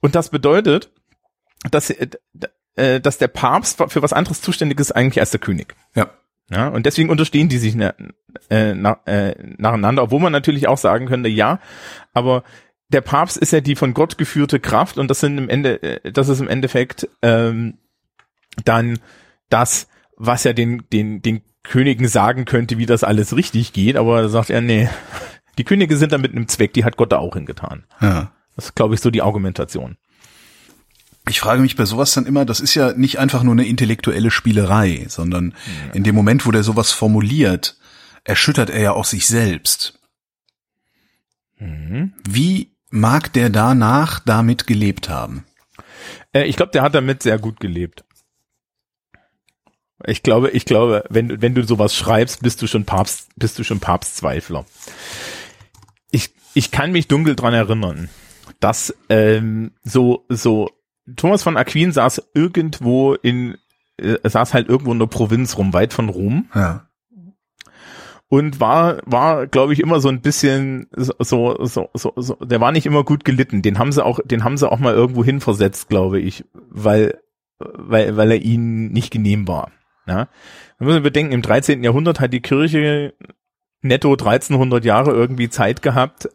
[0.00, 0.90] Und das bedeutet,
[1.70, 2.08] dass, äh,
[2.76, 5.74] äh, dass der Papst für was anderes zuständig ist eigentlich als der König.
[5.94, 6.10] Ja.
[6.50, 7.92] Ja, und deswegen unterstehen die sich na,
[8.48, 11.60] äh, na, äh, nacheinander, obwohl man natürlich auch sagen könnte, ja,
[12.14, 12.42] aber
[12.88, 16.10] der Papst ist ja die von Gott geführte Kraft und das sind im Ende, äh,
[16.10, 17.76] das ist im Endeffekt ähm,
[18.64, 18.98] dann
[19.48, 24.22] das, was ja den, den, den Königen sagen könnte, wie das alles richtig geht, aber
[24.22, 24.88] da sagt er, nee,
[25.58, 27.84] die Könige sind da mit einem Zweck, die hat Gott da auch hingetan.
[28.00, 28.32] ja.
[28.56, 29.98] Das ist, glaube ich, so die Argumentation.
[31.28, 34.32] Ich frage mich bei sowas dann immer, das ist ja nicht einfach nur eine intellektuelle
[34.32, 35.54] Spielerei, sondern
[35.94, 37.76] in dem Moment, wo der sowas formuliert,
[38.24, 40.00] erschüttert er ja auch sich selbst.
[41.58, 42.14] Mhm.
[42.28, 45.44] Wie mag der danach damit gelebt haben?
[46.32, 48.04] Äh, ich glaube, der hat damit sehr gut gelebt.
[50.06, 53.58] Ich glaube, ich glaube, wenn, du- wenn du sowas schreibst, bist du schon Papst, bist
[53.58, 54.64] du schon Papstzweifler.
[56.10, 58.08] Ich, ich kann mich dunkel dran erinnern,
[58.60, 60.70] dass ähm, so, so
[61.16, 63.56] Thomas von Aquin saß irgendwo in,
[63.98, 66.88] äh, saß halt irgendwo in der Provinz rum, weit von Rom Ja.
[68.28, 72.60] und war war glaube ich immer so ein bisschen so so so so, so der
[72.60, 75.24] war nicht immer gut gelitten den haben sie auch den haben sie auch mal irgendwo
[75.24, 77.18] hin versetzt glaube ich weil
[77.58, 79.70] weil weil er ihnen nicht genehm war
[80.08, 80.28] ja?
[80.78, 81.82] Man muss bedenken im 13.
[81.82, 83.14] Jahrhundert hat die Kirche
[83.82, 86.28] netto 1300 Jahre irgendwie Zeit gehabt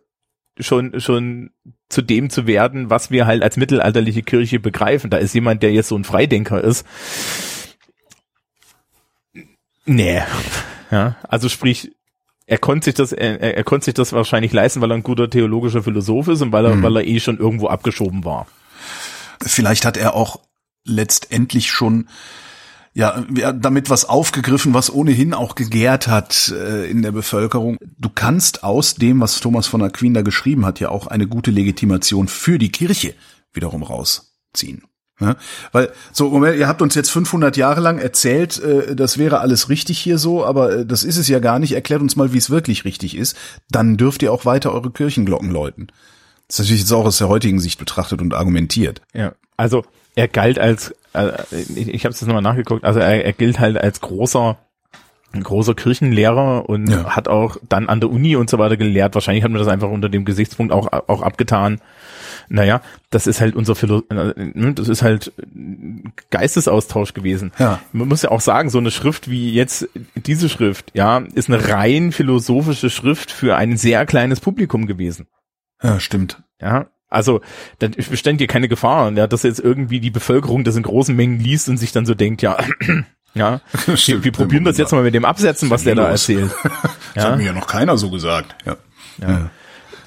[0.59, 1.49] schon schon
[1.89, 5.09] zu dem zu werden was wir halt als mittelalterliche Kirche begreifen.
[5.09, 6.85] Da ist jemand der jetzt so ein Freidenker ist.
[9.85, 10.21] Nee.
[10.91, 11.91] Ja, also sprich,
[12.45, 15.29] er konnte sich das, er, er konnte sich das wahrscheinlich leisten, weil er ein guter
[15.29, 18.47] theologischer Philosoph ist und weil er, weil er eh schon irgendwo abgeschoben war.
[19.41, 20.39] Vielleicht hat er auch
[20.85, 22.07] letztendlich schon
[22.95, 23.23] ja,
[23.53, 27.77] damit was aufgegriffen, was ohnehin auch gegärt hat äh, in der Bevölkerung.
[27.97, 31.49] Du kannst aus dem, was Thomas von Aquin da geschrieben hat, ja auch eine gute
[31.49, 33.15] Legitimation für die Kirche
[33.51, 34.83] wiederum rausziehen.
[35.19, 35.35] Ja?
[35.71, 39.69] Weil, so, Moment, ihr habt uns jetzt 500 Jahre lang erzählt, äh, das wäre alles
[39.69, 41.73] richtig hier so, aber äh, das ist es ja gar nicht.
[41.73, 43.35] Erklärt uns mal, wie es wirklich richtig ist.
[43.69, 45.87] Dann dürft ihr auch weiter eure Kirchenglocken läuten.
[46.47, 49.01] Das ist natürlich jetzt auch aus der heutigen Sicht betrachtet und argumentiert.
[49.13, 49.83] Ja, also
[50.15, 53.59] er galt als, äh, ich, ich habe es jetzt nochmal nachgeguckt, also er, er gilt
[53.59, 54.57] halt als großer
[55.35, 57.15] ein großer Kirchenlehrer und Ja.
[57.15, 59.15] hat auch dann an der Uni und so weiter gelehrt.
[59.15, 61.81] Wahrscheinlich hat man das einfach unter dem Gesichtspunkt auch, auch abgetan.
[62.49, 65.33] Naja, das ist halt unser Philo äh, das ist halt
[66.29, 67.51] Geistesaustausch gewesen.
[67.57, 67.79] Ja.
[67.93, 71.67] Man muss ja auch sagen, so eine Schrift wie jetzt diese Schrift, ja, ist eine
[71.67, 75.25] rein philosophische Schrift für ein sehr kleines Publikum gewesen.
[75.81, 76.43] Ja, stimmt.
[76.61, 77.41] Ja, also
[77.79, 81.39] da bestand hier keine Gefahr, ja, dass jetzt irgendwie die Bevölkerung das in großen Mengen
[81.39, 82.57] liest und sich dann so denkt, ja,
[83.33, 84.23] ja, wir, Stimmt.
[84.25, 86.51] wir probieren das jetzt mal mit dem Absetzen, was der da erzählt.
[87.15, 88.55] Das hat Ja, mir ja noch keiner so gesagt.
[88.65, 88.75] Ja.
[89.21, 89.51] Ja.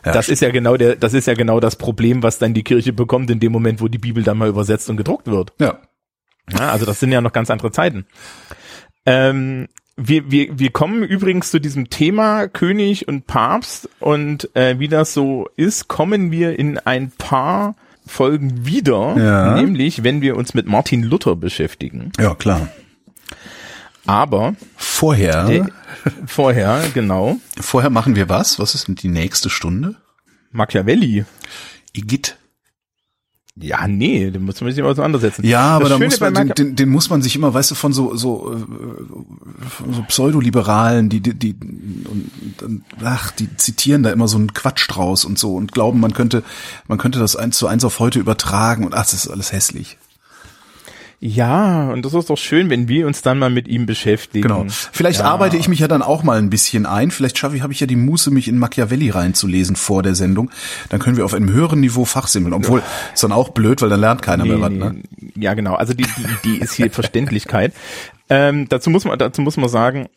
[0.04, 2.62] Ja, das ist ja genau der, das ist ja genau das Problem, was dann die
[2.64, 5.52] Kirche bekommt in dem Moment, wo die Bibel dann mal übersetzt und gedruckt wird.
[5.60, 5.78] Ja.
[6.52, 8.06] Ja, also das sind ja noch ganz andere Zeiten.
[9.04, 14.88] Ähm, wir, wir, wir kommen übrigens zu diesem Thema König und Papst und äh, wie
[14.88, 17.74] das so ist, kommen wir in ein paar
[18.06, 19.54] Folgen wieder, Ja.
[19.60, 22.12] nämlich wenn wir uns mit Martin Luther beschäftigen.
[22.18, 22.68] Ja, klar.
[24.06, 25.64] Aber Vorher, äh,
[26.26, 28.58] vorher, genau, vorher machen wir was?
[28.60, 29.96] Was ist denn die nächste Stunde?
[30.52, 31.24] Machiavelli.
[31.92, 32.36] Igitt.
[33.58, 35.44] Ja, nee, den muss man sich immer auseinandersetzen.
[35.46, 37.70] Ja, aber Das da Schöne muss man, den, den, den muss man sich immer, weißt
[37.70, 44.10] du, von so so, äh, so Pseudoliberalen, die die, die und, ach, die zitieren da
[44.10, 46.42] immer so einen Quatsch draus und so und glauben, man könnte
[46.86, 49.96] man könnte das eins zu eins auf heute übertragen und ach, das ist alles hässlich.
[51.18, 54.48] Ja, und das ist doch schön, wenn wir uns dann mal mit ihm beschäftigen.
[54.48, 54.66] Genau.
[54.68, 55.26] Vielleicht ja.
[55.26, 57.10] arbeite ich mich ja dann auch mal ein bisschen ein.
[57.10, 60.50] Vielleicht schaffe ich, habe ich ja die Muße, mich in Machiavelli reinzulesen vor der Sendung.
[60.90, 62.52] Dann können wir auf einem höheren Niveau fachsimmeln.
[62.52, 62.82] Obwohl,
[63.14, 64.70] ist dann auch blöd, weil dann lernt keiner Nee, mehr was.
[64.70, 65.02] Ne?
[65.36, 65.74] Ja, genau.
[65.74, 67.72] Also die, die Idee ist hier Verständlichkeit.
[68.28, 70.08] Ähm, dazu muss man, dazu muss man sagen,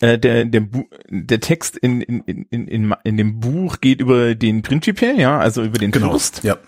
[0.00, 4.34] äh, der, der, Bu der Text in, in, in, in, in, dem Buch geht über
[4.34, 6.44] den Principe, ja, also über den Fürst.
[6.44, 6.58] Ja.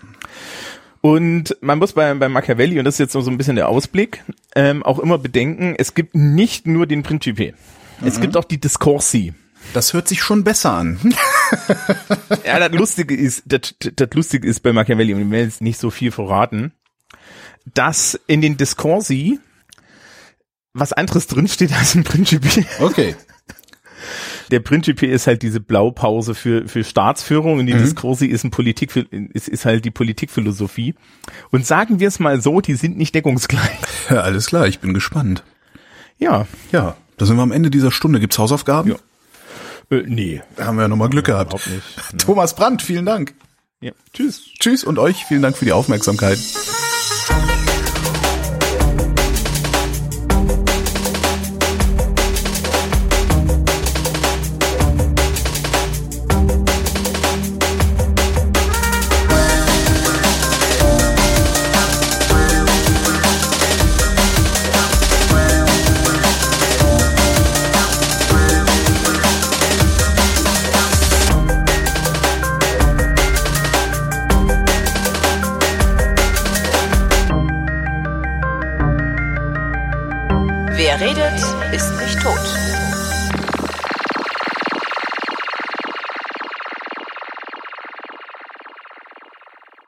[1.05, 4.23] Und man muss bei, bei Machiavelli, und das ist jetzt so ein bisschen der Ausblick,
[4.55, 7.53] ähm, auch immer bedenken, es gibt nicht nur den Principe.
[8.03, 9.35] Es gibt auch die Discorsi.
[9.75, 10.99] Das hört sich schon besser an.
[12.43, 15.79] Ja, das Lustige ist, das, das Lustige ist bei Machiavelli, und ich will jetzt nicht
[15.79, 16.73] so viel verraten,
[17.71, 19.39] dass in den Discorsi
[20.73, 22.65] was anderes drinsteht als im Principe.
[22.79, 23.15] Okay.
[24.51, 28.95] Der Principe ist halt diese Blaupause für, für Staatsführung und die Discorsi ist ein Politik,
[29.33, 30.95] ist, ist halt die Politikphilosophie.
[31.51, 33.77] Und sagen wir es mal so, die sind nicht deckungsgleich.
[34.09, 35.43] Ja, alles klar, ich bin gespannt.
[36.19, 38.19] Ja, Ja, da sind wir am Ende dieser Stunde.
[38.19, 38.91] Gibt's Hausaufgaben?
[38.91, 39.97] Ja.
[39.97, 41.53] äh, nee, Da haben wir ja nochmal Glück gehabt.
[41.53, 42.17] überhaupt nicht.
[42.25, 43.33] Thomas Brandt, vielen Dank.
[43.81, 43.91] Ja.
[44.13, 44.43] Tschüss.
[44.59, 46.37] Tschüss und euch vielen Dank für die Aufmerksamkeit.